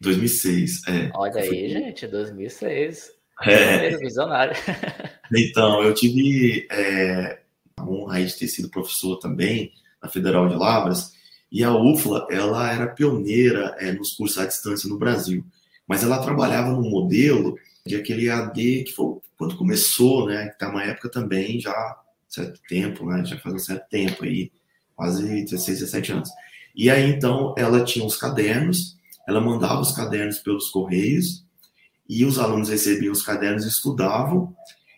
2006, 0.00 0.82
é. 0.86 1.10
Olha 1.14 1.40
aí, 1.40 1.68
gente, 1.70 2.06
2006. 2.06 3.10
É. 3.42 3.96
Visionário. 3.96 4.54
Então, 5.36 5.82
eu 5.82 5.94
tive 5.94 6.68
é, 6.70 7.40
a 7.76 7.82
honra 7.82 8.22
de 8.22 8.38
ter 8.38 8.46
sido 8.46 8.68
professor 8.68 9.18
também 9.18 9.72
na 10.00 10.08
Federal 10.08 10.46
de 10.46 10.54
Lavras, 10.54 11.12
e 11.50 11.64
a 11.64 11.74
UFLA, 11.74 12.26
ela 12.30 12.70
era 12.70 12.88
pioneira 12.88 13.74
é, 13.78 13.90
nos 13.90 14.12
cursos 14.12 14.38
à 14.38 14.46
distância 14.46 14.88
no 14.88 14.98
Brasil, 14.98 15.44
mas 15.88 16.04
ela 16.04 16.22
trabalhava 16.22 16.72
no 16.72 16.82
modelo 16.82 17.56
de 17.86 17.96
aquele 17.96 18.30
AD 18.30 18.84
que 18.84 18.92
foi 18.92 19.18
quando 19.36 19.56
começou, 19.56 20.26
né, 20.26 20.48
que 20.48 20.58
tá 20.58 20.70
uma 20.70 20.82
época 20.82 21.10
também 21.10 21.60
já 21.60 22.00
certo 22.28 22.60
tempo, 22.68 23.06
né, 23.06 23.24
já 23.24 23.38
faz 23.38 23.54
um 23.54 23.58
certo 23.58 23.88
tempo 23.88 24.24
aí, 24.24 24.50
quase 24.96 25.44
16, 25.44 25.80
17 25.80 26.12
anos. 26.12 26.30
E 26.74 26.90
aí 26.90 27.10
então 27.10 27.54
ela 27.58 27.84
tinha 27.84 28.04
os 28.04 28.16
cadernos, 28.16 28.96
ela 29.28 29.40
mandava 29.40 29.80
os 29.80 29.92
cadernos 29.92 30.38
pelos 30.38 30.68
correios 30.70 31.44
e 32.08 32.24
os 32.24 32.38
alunos 32.38 32.68
recebiam 32.68 33.12
os 33.12 33.22
cadernos, 33.22 33.64
estudavam 33.64 34.54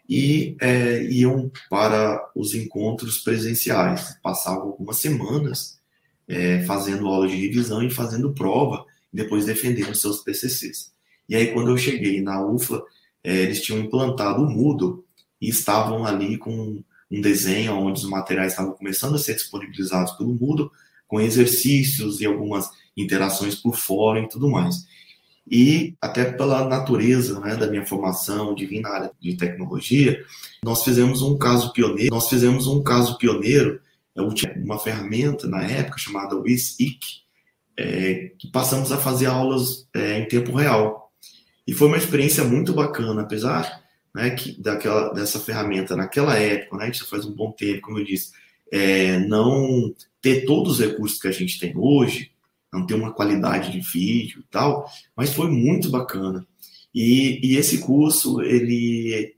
e 0.08 0.56
é, 0.60 1.02
iam 1.04 1.50
para 1.68 2.30
os 2.34 2.54
encontros 2.54 3.18
presenciais. 3.18 4.16
Passavam 4.22 4.68
algumas 4.68 4.98
semanas 4.98 5.80
é, 6.28 6.62
fazendo 6.64 7.06
aula 7.06 7.28
de 7.28 7.36
revisão 7.36 7.82
e 7.82 7.90
fazendo 7.90 8.32
prova, 8.32 8.84
e 9.12 9.16
depois 9.16 9.46
defendendo 9.46 9.94
seus 9.94 10.22
TCCs. 10.22 10.95
E 11.28 11.34
aí, 11.34 11.52
quando 11.52 11.70
eu 11.70 11.78
cheguei 11.78 12.20
na 12.20 12.44
UFLA, 12.44 12.82
é, 13.22 13.42
eles 13.42 13.62
tinham 13.62 13.80
implantado 13.80 14.42
o 14.42 14.50
Moodle 14.50 15.04
e 15.40 15.48
estavam 15.48 16.04
ali 16.04 16.36
com 16.38 16.82
um 17.10 17.20
desenho 17.20 17.74
onde 17.74 18.00
os 18.00 18.08
materiais 18.08 18.52
estavam 18.52 18.72
começando 18.72 19.14
a 19.14 19.18
ser 19.18 19.34
disponibilizados 19.34 20.12
pelo 20.12 20.34
Moodle, 20.34 20.70
com 21.06 21.20
exercícios 21.20 22.20
e 22.20 22.26
algumas 22.26 22.68
interações 22.96 23.54
por 23.54 23.76
fora 23.76 24.20
e 24.20 24.28
tudo 24.28 24.50
mais 24.50 24.86
e 25.48 25.94
até 26.00 26.24
pela 26.24 26.66
natureza 26.66 27.38
né, 27.38 27.54
da 27.54 27.68
minha 27.68 27.86
formação 27.86 28.54
de 28.54 28.66
vir 28.66 28.80
na 28.80 28.90
área 28.90 29.12
de 29.20 29.36
tecnologia, 29.36 30.24
nós 30.62 30.82
fizemos 30.82 31.22
um 31.22 31.38
caso 31.38 31.72
pioneiro. 31.72 32.12
Nós 32.12 32.28
fizemos 32.28 32.66
um 32.66 32.82
caso 32.82 33.16
pioneiro, 33.16 33.80
uma 34.56 34.78
ferramenta 34.78 35.46
na 35.46 35.62
época 35.62 35.98
chamada 35.98 36.34
WizIC, 36.34 36.98
é, 37.76 38.32
que 38.38 38.48
passamos 38.50 38.90
a 38.90 38.98
fazer 38.98 39.26
aulas 39.26 39.86
é, 39.94 40.18
em 40.18 40.26
tempo 40.26 40.52
real. 40.56 41.05
E 41.66 41.72
foi 41.72 41.88
uma 41.88 41.96
experiência 41.96 42.44
muito 42.44 42.72
bacana, 42.72 43.22
apesar 43.22 43.82
né, 44.14 44.30
que 44.30 44.60
daquela, 44.60 45.12
dessa 45.12 45.38
ferramenta 45.38 45.96
naquela 45.96 46.38
época, 46.38 46.76
né, 46.78 46.90
isso 46.90 47.08
faz 47.08 47.24
um 47.26 47.34
bom 47.34 47.52
tempo, 47.52 47.82
como 47.82 47.98
eu 47.98 48.04
disse, 48.04 48.32
é, 48.72 49.18
não 49.20 49.94
ter 50.22 50.44
todos 50.44 50.74
os 50.74 50.86
recursos 50.86 51.20
que 51.20 51.28
a 51.28 51.32
gente 51.32 51.58
tem 51.58 51.72
hoje, 51.76 52.32
não 52.72 52.86
tem 52.86 52.96
uma 52.96 53.12
qualidade 53.12 53.70
de 53.70 53.80
vídeo 53.80 54.40
e 54.40 54.50
tal, 54.50 54.90
mas 55.16 55.32
foi 55.32 55.50
muito 55.50 55.90
bacana. 55.90 56.46
E, 56.94 57.40
e 57.42 57.56
esse 57.56 57.78
curso, 57.78 58.40
ele 58.40 59.34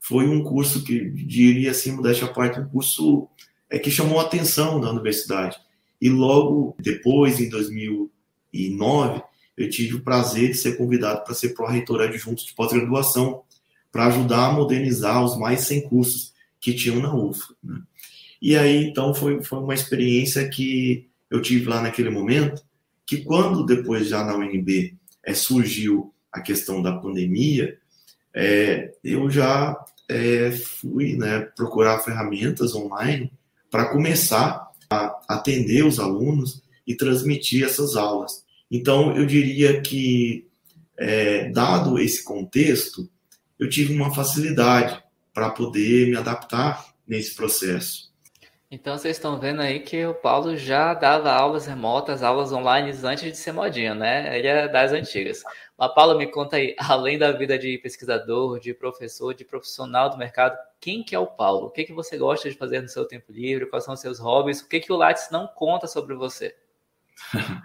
foi 0.00 0.26
um 0.26 0.42
curso 0.42 0.82
que, 0.82 1.10
diria 1.10 1.70
assim, 1.70 1.92
modéstia 1.92 2.26
à 2.26 2.32
parte, 2.32 2.60
um 2.60 2.68
curso 2.68 3.28
é, 3.70 3.78
que 3.78 3.90
chamou 3.90 4.20
a 4.20 4.22
atenção 4.22 4.80
da 4.80 4.90
universidade. 4.90 5.56
E 6.00 6.08
logo 6.08 6.76
depois, 6.78 7.40
em 7.40 7.48
2009, 7.48 9.22
eu 9.56 9.68
tive 9.70 9.96
o 9.96 10.02
prazer 10.02 10.50
de 10.50 10.58
ser 10.58 10.76
convidado 10.76 11.24
para 11.24 11.34
ser 11.34 11.50
pró-reitor 11.50 12.00
adjunto 12.00 12.44
de 12.44 12.54
pós-graduação, 12.54 13.42
para 13.90 14.06
ajudar 14.06 14.46
a 14.46 14.52
modernizar 14.52 15.24
os 15.24 15.38
mais 15.38 15.60
100 15.60 15.88
cursos 15.88 16.32
que 16.60 16.74
tinham 16.74 17.00
na 17.00 17.14
UFA. 17.14 17.54
Né? 17.62 17.80
E 18.42 18.56
aí, 18.56 18.84
então, 18.84 19.14
foi, 19.14 19.42
foi 19.42 19.60
uma 19.60 19.74
experiência 19.74 20.48
que 20.48 21.08
eu 21.30 21.40
tive 21.40 21.68
lá 21.68 21.80
naquele 21.80 22.10
momento, 22.10 22.62
que 23.06 23.18
quando 23.18 23.64
depois 23.64 24.08
já 24.08 24.24
na 24.24 24.36
UNB 24.36 24.96
é, 25.24 25.34
surgiu 25.34 26.12
a 26.32 26.40
questão 26.40 26.82
da 26.82 26.96
pandemia, 26.96 27.78
é, 28.34 28.92
eu 29.02 29.30
já 29.30 29.76
é, 30.08 30.50
fui 30.50 31.16
né, 31.16 31.40
procurar 31.56 32.00
ferramentas 32.00 32.74
online 32.74 33.32
para 33.70 33.86
começar 33.86 34.68
a 34.90 35.20
atender 35.28 35.84
os 35.84 35.98
alunos 35.98 36.62
e 36.86 36.94
transmitir 36.94 37.64
essas 37.64 37.96
aulas. 37.96 38.43
Então, 38.70 39.16
eu 39.16 39.26
diria 39.26 39.80
que, 39.80 40.46
é, 40.98 41.50
dado 41.50 41.98
esse 41.98 42.24
contexto, 42.24 43.08
eu 43.58 43.68
tive 43.68 43.94
uma 43.94 44.14
facilidade 44.14 45.02
para 45.32 45.50
poder 45.50 46.08
me 46.08 46.16
adaptar 46.16 46.94
nesse 47.06 47.34
processo. 47.34 48.12
Então 48.74 48.98
vocês 48.98 49.16
estão 49.16 49.38
vendo 49.38 49.60
aí 49.60 49.78
que 49.78 50.04
o 50.04 50.14
Paulo 50.14 50.56
já 50.56 50.94
dava 50.94 51.30
aulas 51.30 51.64
remotas, 51.64 52.24
aulas 52.24 52.52
online 52.52 52.90
antes 53.04 53.30
de 53.30 53.36
ser 53.36 53.52
modinha, 53.52 53.94
né? 53.94 54.36
Ele 54.36 54.48
é 54.48 54.66
das 54.66 54.90
antigas. 54.90 55.44
Mas 55.78 55.94
Paulo, 55.94 56.18
me 56.18 56.26
conta 56.26 56.56
aí, 56.56 56.74
além 56.80 57.16
da 57.16 57.30
vida 57.30 57.56
de 57.56 57.78
pesquisador, 57.78 58.58
de 58.58 58.74
professor, 58.74 59.32
de 59.32 59.44
profissional 59.44 60.10
do 60.10 60.18
mercado, 60.18 60.58
quem 60.80 61.04
que 61.04 61.14
é 61.14 61.18
o 61.18 61.26
Paulo? 61.26 61.66
O 61.66 61.70
que, 61.70 61.84
que 61.84 61.92
você 61.92 62.18
gosta 62.18 62.50
de 62.50 62.56
fazer 62.56 62.80
no 62.80 62.88
seu 62.88 63.04
tempo 63.06 63.30
livre? 63.30 63.66
Quais 63.66 63.84
são 63.84 63.94
os 63.94 64.00
seus 64.00 64.18
hobbies? 64.18 64.60
O 64.60 64.68
que, 64.68 64.80
que 64.80 64.92
o 64.92 64.96
Lattes 64.96 65.28
não 65.30 65.46
conta 65.46 65.86
sobre 65.86 66.16
você? 66.16 66.56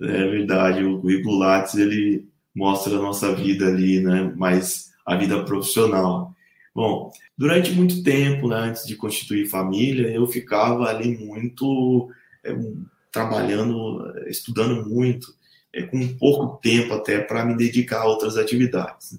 É 0.00 0.28
verdade, 0.28 0.84
o 0.84 1.00
currículo 1.00 1.38
Lattes, 1.38 1.74
ele 1.74 2.28
mostra 2.54 2.96
a 2.96 3.00
nossa 3.00 3.34
vida 3.34 3.66
ali, 3.66 4.00
né? 4.00 4.32
Mas 4.36 4.92
a 5.06 5.16
vida 5.16 5.42
profissional. 5.44 6.34
Bom, 6.74 7.10
durante 7.38 7.72
muito 7.72 8.02
tempo, 8.02 8.48
né, 8.48 8.56
antes 8.56 8.86
de 8.86 8.96
constituir 8.96 9.46
família, 9.46 10.08
eu 10.08 10.26
ficava 10.26 10.84
ali 10.88 11.16
muito 11.16 12.10
é, 12.44 12.54
trabalhando, 13.10 14.12
estudando 14.26 14.86
muito, 14.86 15.34
é, 15.72 15.82
com 15.84 16.06
pouco 16.18 16.58
tempo 16.58 16.92
até 16.92 17.18
para 17.18 17.44
me 17.46 17.56
dedicar 17.56 18.02
a 18.02 18.06
outras 18.06 18.36
atividades. 18.36 19.18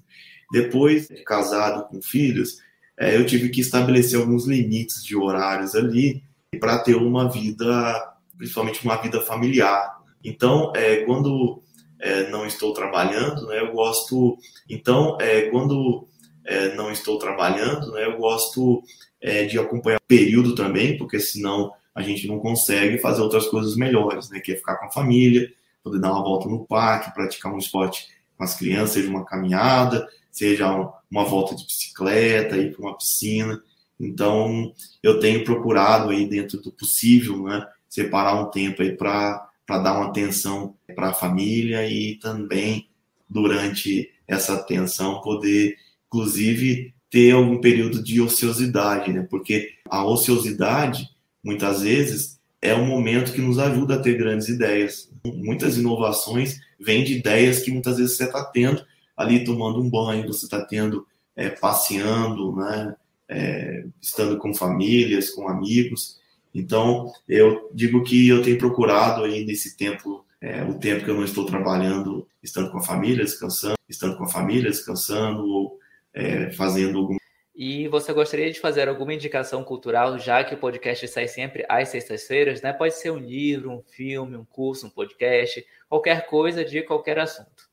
Depois 0.52 1.08
de 1.08 1.22
casado 1.24 1.88
com 1.88 2.00
filhos, 2.00 2.58
é, 2.96 3.16
eu 3.16 3.26
tive 3.26 3.48
que 3.48 3.60
estabelecer 3.60 4.20
alguns 4.20 4.46
limites 4.46 5.04
de 5.04 5.16
horários 5.16 5.74
ali 5.74 6.22
para 6.60 6.78
ter 6.78 6.94
uma 6.94 7.28
vida, 7.28 8.14
principalmente 8.36 8.84
uma 8.84 8.96
vida 8.96 9.20
familiar. 9.20 9.97
Então, 10.24 10.72
é, 10.74 11.04
quando 11.04 11.62
é, 12.00 12.28
não 12.30 12.46
estou 12.46 12.72
trabalhando, 12.72 13.46
né, 13.46 13.60
eu 13.60 13.72
gosto. 13.72 14.38
Então, 14.68 15.16
é, 15.20 15.42
quando 15.50 16.06
é, 16.44 16.74
não 16.74 16.90
estou 16.90 17.18
trabalhando, 17.18 17.92
né, 17.92 18.06
eu 18.06 18.16
gosto 18.16 18.82
é, 19.20 19.44
de 19.44 19.58
acompanhar 19.58 19.98
o 19.98 20.06
período 20.06 20.54
também, 20.54 20.96
porque 20.96 21.18
senão 21.18 21.72
a 21.94 22.02
gente 22.02 22.28
não 22.28 22.38
consegue 22.38 22.98
fazer 22.98 23.20
outras 23.20 23.46
coisas 23.46 23.76
melhores, 23.76 24.30
né, 24.30 24.40
que 24.40 24.52
é 24.52 24.56
ficar 24.56 24.76
com 24.76 24.86
a 24.86 24.92
família, 24.92 25.52
poder 25.82 26.00
dar 26.00 26.12
uma 26.12 26.22
volta 26.22 26.48
no 26.48 26.64
parque, 26.64 27.12
praticar 27.12 27.52
um 27.52 27.58
esporte 27.58 28.06
com 28.36 28.44
as 28.44 28.56
crianças, 28.56 28.92
seja 28.92 29.10
uma 29.10 29.24
caminhada, 29.24 30.08
seja 30.30 30.70
uma 31.10 31.24
volta 31.24 31.56
de 31.56 31.64
bicicleta, 31.64 32.56
ir 32.56 32.72
para 32.72 32.86
uma 32.86 32.96
piscina. 32.96 33.60
Então, 33.98 34.72
eu 35.02 35.18
tenho 35.18 35.42
procurado 35.42 36.10
aí 36.10 36.28
dentro 36.28 36.60
do 36.60 36.70
possível, 36.70 37.42
né, 37.42 37.66
separar 37.88 38.40
um 38.40 38.50
tempo 38.50 38.82
aí 38.82 38.96
para 38.96 39.47
dar 39.76 39.98
uma 39.98 40.08
atenção 40.08 40.74
para 40.96 41.08
a 41.08 41.14
família 41.14 41.86
e 41.86 42.14
também 42.14 42.88
durante 43.28 44.10
essa 44.26 44.54
atenção 44.54 45.20
poder 45.20 45.76
inclusive, 46.08 46.94
ter 47.10 47.32
algum 47.32 47.60
período 47.60 48.02
de 48.02 48.20
ociosidade, 48.20 49.12
né? 49.12 49.26
Porque 49.30 49.70
a 49.88 50.04
ociosidade, 50.04 51.08
muitas 51.44 51.82
vezes, 51.82 52.40
é 52.60 52.74
um 52.74 52.86
momento 52.86 53.32
que 53.32 53.40
nos 53.40 53.58
ajuda 53.58 53.94
a 53.94 54.00
ter 54.02 54.16
grandes 54.16 54.48
ideias. 54.48 55.10
Muitas 55.24 55.78
inovações 55.78 56.60
vêm 56.80 57.04
de 57.04 57.18
ideias 57.18 57.60
que 57.60 57.70
muitas 57.70 57.98
vezes 57.98 58.16
você 58.16 58.24
está 58.24 58.44
tendo 58.44 58.84
ali 59.16 59.44
tomando 59.44 59.80
um 59.80 59.88
banho, 59.88 60.26
você 60.26 60.46
está 60.46 60.64
tendo 60.64 61.06
é, 61.36 61.50
passeando, 61.50 62.56
né? 62.56 62.96
É, 63.30 63.84
estando 64.00 64.38
com 64.38 64.54
famílias, 64.54 65.30
com 65.30 65.48
amigos. 65.48 66.17
Então, 66.54 67.12
eu 67.28 67.70
digo 67.72 68.02
que 68.02 68.28
eu 68.28 68.42
tenho 68.42 68.58
procurado 68.58 69.24
aí 69.24 69.44
nesse 69.44 69.76
tempo, 69.76 70.24
é, 70.40 70.62
o 70.64 70.78
tempo 70.78 71.04
que 71.04 71.10
eu 71.10 71.14
não 71.14 71.24
estou 71.24 71.44
trabalhando, 71.44 72.26
estando 72.42 72.70
com 72.70 72.78
a 72.78 72.82
família, 72.82 73.24
descansando, 73.24 73.76
estando 73.88 74.16
com 74.16 74.24
a 74.24 74.28
família, 74.28 74.70
descansando, 74.70 75.46
ou 75.46 75.78
é, 76.14 76.50
fazendo 76.52 76.98
algum. 76.98 77.16
E 77.54 77.88
você 77.88 78.12
gostaria 78.12 78.52
de 78.52 78.60
fazer 78.60 78.88
alguma 78.88 79.12
indicação 79.12 79.64
cultural, 79.64 80.16
já 80.16 80.44
que 80.44 80.54
o 80.54 80.58
podcast 80.58 81.08
sai 81.08 81.26
sempre 81.26 81.66
às 81.68 81.88
sextas-feiras, 81.88 82.62
né? 82.62 82.72
Pode 82.72 82.94
ser 82.94 83.10
um 83.10 83.18
livro, 83.18 83.72
um 83.72 83.82
filme, 83.82 84.36
um 84.36 84.44
curso, 84.44 84.86
um 84.86 84.90
podcast, 84.90 85.64
qualquer 85.88 86.26
coisa 86.26 86.64
de 86.64 86.82
qualquer 86.82 87.18
assunto. 87.18 87.68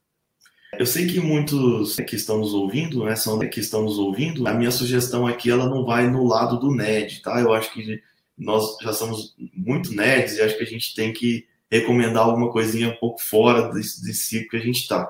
Eu 0.76 0.86
sei 0.86 1.06
que 1.06 1.20
muitos 1.20 1.96
que 1.96 2.16
estão 2.16 2.38
nos 2.38 2.52
ouvindo, 2.52 3.04
né, 3.04 3.14
são 3.14 3.38
que 3.38 3.60
estão 3.60 3.82
nos 3.82 3.98
ouvindo. 3.98 4.46
A 4.46 4.52
minha 4.52 4.70
sugestão 4.70 5.26
aqui, 5.26 5.50
ela 5.50 5.68
não 5.68 5.84
vai 5.84 6.10
no 6.10 6.26
lado 6.26 6.58
do 6.58 6.74
nerd, 6.74 7.22
tá? 7.22 7.40
Eu 7.40 7.54
acho 7.54 7.72
que 7.72 8.02
nós 8.36 8.76
já 8.82 8.92
somos 8.92 9.34
muito 9.54 9.94
nerds 9.94 10.36
e 10.36 10.42
acho 10.42 10.56
que 10.56 10.64
a 10.64 10.66
gente 10.66 10.94
tem 10.94 11.12
que 11.12 11.46
recomendar 11.70 12.24
alguma 12.24 12.50
coisinha 12.50 12.88
um 12.88 12.96
pouco 12.96 13.20
fora 13.22 13.72
desse, 13.72 14.02
desse 14.02 14.28
ciclo 14.28 14.50
que 14.50 14.56
a 14.56 14.60
gente 14.60 14.80
está. 14.80 15.08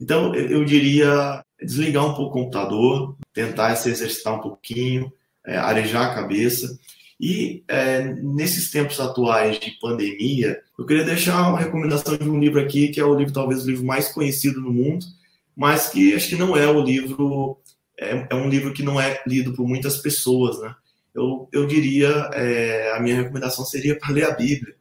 Então, 0.00 0.34
eu 0.34 0.64
diria 0.64 1.42
desligar 1.62 2.04
um 2.04 2.14
pouco 2.14 2.38
o 2.38 2.42
computador, 2.42 3.16
tentar 3.32 3.74
se 3.76 3.88
exercitar 3.88 4.34
um 4.34 4.40
pouquinho, 4.40 5.10
é, 5.44 5.56
arejar 5.56 6.10
a 6.10 6.14
cabeça. 6.14 6.78
E 7.18 7.64
é, 7.66 8.02
nesses 8.02 8.70
tempos 8.70 9.00
atuais 9.00 9.58
de 9.58 9.70
pandemia, 9.80 10.60
eu 10.78 10.84
queria 10.84 11.04
deixar 11.04 11.48
uma 11.48 11.58
recomendação 11.58 12.16
de 12.16 12.28
um 12.28 12.38
livro 12.38 12.60
aqui, 12.60 12.88
que 12.88 13.00
é 13.00 13.04
o 13.04 13.14
livro, 13.14 13.32
talvez 13.32 13.64
o 13.64 13.70
livro 13.70 13.86
mais 13.86 14.08
conhecido 14.08 14.60
no 14.60 14.70
mundo, 14.70 15.06
mas 15.56 15.88
que 15.88 16.14
acho 16.14 16.28
que 16.28 16.36
não 16.36 16.54
é 16.54 16.66
o 16.68 16.82
livro, 16.82 17.58
é, 17.98 18.26
é 18.30 18.34
um 18.34 18.50
livro 18.50 18.74
que 18.74 18.82
não 18.82 19.00
é 19.00 19.22
lido 19.26 19.54
por 19.54 19.66
muitas 19.66 19.96
pessoas, 19.96 20.60
né? 20.60 20.74
Eu, 21.16 21.48
eu 21.50 21.66
diria, 21.66 22.08
é, 22.34 22.92
a 22.92 23.00
minha 23.00 23.16
recomendação 23.16 23.64
seria 23.64 23.98
para 23.98 24.12
ler 24.12 24.24
a 24.24 24.34
Bíblia, 24.34 24.76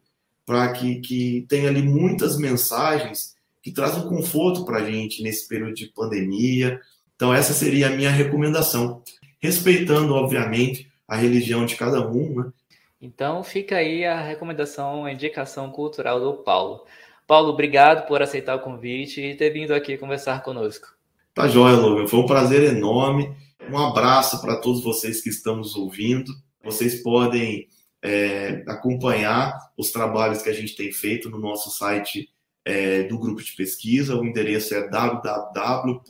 para 0.45 0.71
que, 0.73 0.99
que 0.99 1.45
tenha 1.47 1.69
ali 1.69 1.81
muitas 1.81 2.37
mensagens 2.37 3.35
que 3.63 3.71
traz 3.71 3.97
um 3.97 4.09
conforto 4.09 4.65
para 4.65 4.79
a 4.79 4.91
gente 4.91 5.23
nesse 5.23 5.47
período 5.47 5.73
de 5.73 5.87
pandemia. 5.87 6.79
Então, 7.15 7.33
essa 7.33 7.53
seria 7.53 7.87
a 7.87 7.91
minha 7.91 8.11
recomendação, 8.11 9.01
respeitando, 9.39 10.13
obviamente, 10.13 10.91
a 11.07 11.15
religião 11.15 11.65
de 11.65 11.75
cada 11.75 12.05
um. 12.05 12.35
Né? 12.35 12.51
Então, 13.01 13.41
fica 13.41 13.77
aí 13.77 14.03
a 14.05 14.21
recomendação, 14.21 15.05
a 15.05 15.13
indicação 15.13 15.71
cultural 15.71 16.19
do 16.19 16.33
Paulo. 16.43 16.85
Paulo, 17.25 17.49
obrigado 17.49 18.05
por 18.07 18.21
aceitar 18.21 18.55
o 18.55 18.59
convite 18.59 19.21
e 19.21 19.35
ter 19.35 19.49
vindo 19.51 19.73
aqui 19.73 19.97
conversar 19.97 20.43
conosco. 20.43 20.89
Tá 21.33 21.47
joia, 21.47 21.75
Logan. 21.75 22.07
Foi 22.07 22.19
um 22.19 22.25
prazer 22.25 22.63
enorme. 22.63 23.35
Um 23.71 23.77
abraço 23.77 24.39
para 24.41 24.57
todos 24.57 24.83
vocês 24.83 25.21
que 25.21 25.29
estão 25.29 25.55
nos 25.57 25.75
ouvindo. 25.75 26.31
Vocês 26.63 27.01
podem 27.01 27.67
é, 28.01 28.63
acompanhar 28.67 29.57
os 29.77 29.91
trabalhos 29.91 30.41
que 30.41 30.49
a 30.49 30.53
gente 30.53 30.75
tem 30.75 30.91
feito 30.91 31.29
no 31.29 31.39
nosso 31.39 31.71
site 31.71 32.29
é, 32.63 33.03
do 33.03 33.17
grupo 33.17 33.41
de 33.41 33.53
pesquisa. 33.53 34.15
O 34.15 34.23
endereço 34.23 34.75
é 34.75 34.87
www.next, 34.87 36.05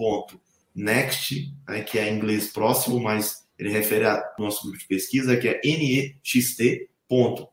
né, 1.68 1.82
que 1.82 1.98
é 1.98 2.10
em 2.10 2.18
inglês 2.18 2.52
próximo, 2.52 3.00
mas 3.00 3.46
ele 3.58 3.70
refere 3.70 4.06
ao 4.06 4.22
nosso 4.38 4.64
grupo 4.64 4.78
de 4.78 4.86
pesquisa, 4.88 5.38
que 5.38 5.48
é 5.48 5.62
next.unb.br. 5.64 7.46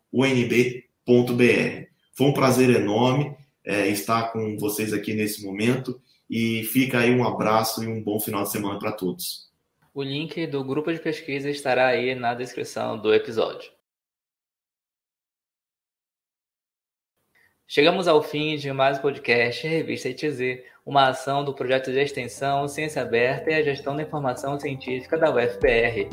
Foi 2.14 2.26
um 2.26 2.32
prazer 2.32 2.70
enorme 2.70 3.36
é, 3.64 3.86
estar 3.88 4.32
com 4.32 4.58
vocês 4.58 4.92
aqui 4.92 5.14
nesse 5.14 5.44
momento 5.44 6.00
e 6.28 6.64
fica 6.64 6.98
aí 6.98 7.14
um 7.14 7.24
abraço 7.24 7.84
e 7.84 7.86
um 7.86 8.02
bom 8.02 8.18
final 8.18 8.42
de 8.42 8.50
semana 8.50 8.78
para 8.78 8.90
todos. 8.90 9.51
O 9.94 10.02
link 10.02 10.46
do 10.46 10.64
grupo 10.64 10.92
de 10.92 10.98
pesquisa 10.98 11.50
estará 11.50 11.88
aí 11.88 12.14
na 12.14 12.34
descrição 12.34 12.98
do 12.98 13.12
episódio. 13.12 13.70
Chegamos 17.74 18.06
ao 18.06 18.22
fim 18.22 18.54
de 18.56 18.70
mais 18.70 18.98
um 18.98 19.00
podcast 19.00 19.66
Revista 19.66 20.10
ITZ, 20.10 20.60
uma 20.84 21.08
ação 21.08 21.42
do 21.42 21.54
projeto 21.54 21.90
de 21.90 21.98
extensão 21.98 22.68
Ciência 22.68 23.00
Aberta 23.00 23.50
e 23.50 23.54
a 23.54 23.62
Gestão 23.62 23.96
da 23.96 24.02
Informação 24.02 24.60
Científica 24.60 25.16
da 25.16 25.30
UFPR. 25.30 26.06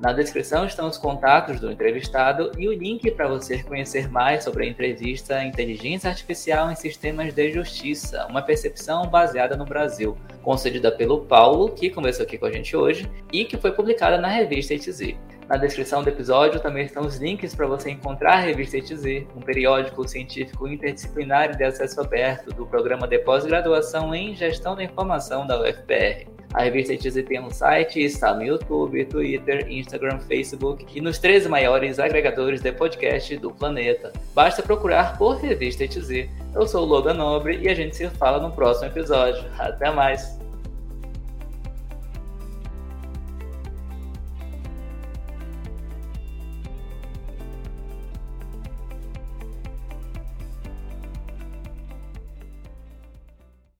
Na 0.00 0.12
descrição 0.12 0.66
estão 0.66 0.88
os 0.88 0.98
contatos 0.98 1.60
do 1.60 1.70
entrevistado 1.70 2.50
e 2.58 2.66
o 2.66 2.72
link 2.72 3.08
para 3.12 3.28
você 3.28 3.62
conhecer 3.62 4.10
mais 4.10 4.42
sobre 4.42 4.64
a 4.64 4.68
entrevista 4.68 5.44
Inteligência 5.44 6.10
Artificial 6.10 6.68
em 6.72 6.74
Sistemas 6.74 7.32
de 7.32 7.52
Justiça, 7.52 8.26
uma 8.28 8.42
percepção 8.42 9.06
baseada 9.08 9.56
no 9.56 9.64
Brasil, 9.64 10.18
concedida 10.42 10.90
pelo 10.90 11.26
Paulo, 11.26 11.68
que 11.68 11.90
conversou 11.90 12.24
aqui 12.24 12.36
com 12.36 12.46
a 12.46 12.52
gente 12.52 12.76
hoje, 12.76 13.08
e 13.32 13.44
que 13.44 13.56
foi 13.56 13.70
publicada 13.70 14.18
na 14.18 14.26
revista 14.26 14.74
ITZ. 14.74 15.14
Na 15.48 15.56
descrição 15.56 16.02
do 16.02 16.08
episódio 16.08 16.58
também 16.60 16.86
estão 16.86 17.02
os 17.02 17.18
links 17.18 17.54
para 17.54 17.66
você 17.66 17.90
encontrar 17.90 18.34
a 18.34 18.40
revista 18.40 18.78
ETZ, 18.78 19.26
um 19.36 19.40
periódico 19.40 20.08
científico 20.08 20.66
interdisciplinar 20.66 21.56
de 21.56 21.64
acesso 21.64 22.00
aberto 22.00 22.50
do 22.54 22.66
programa 22.66 23.06
de 23.06 23.18
pós-graduação 23.18 24.14
em 24.14 24.34
Gestão 24.34 24.74
da 24.74 24.82
Informação 24.82 25.46
da 25.46 25.60
UFPR. 25.60 26.26
A 26.54 26.62
revista 26.62 26.94
ETZ 26.94 27.24
tem 27.26 27.40
um 27.40 27.50
site 27.50 27.98
e 27.98 28.04
está 28.04 28.32
no 28.32 28.42
YouTube, 28.42 29.04
Twitter, 29.06 29.66
Instagram, 29.68 30.20
Facebook 30.20 30.86
e 30.94 31.00
nos 31.00 31.18
três 31.18 31.46
maiores 31.46 31.98
agregadores 31.98 32.62
de 32.62 32.70
podcast 32.72 33.36
do 33.36 33.50
planeta. 33.50 34.12
Basta 34.32 34.62
procurar 34.62 35.18
por 35.18 35.36
Revista 35.36 35.84
ETZ. 35.84 36.28
Eu 36.54 36.66
sou 36.66 36.84
o 36.84 36.86
Logan 36.86 37.14
Nobre 37.14 37.58
e 37.58 37.68
a 37.68 37.74
gente 37.74 37.96
se 37.96 38.08
fala 38.10 38.38
no 38.38 38.54
próximo 38.54 38.86
episódio. 38.86 39.44
Até 39.58 39.90
mais! 39.90 40.43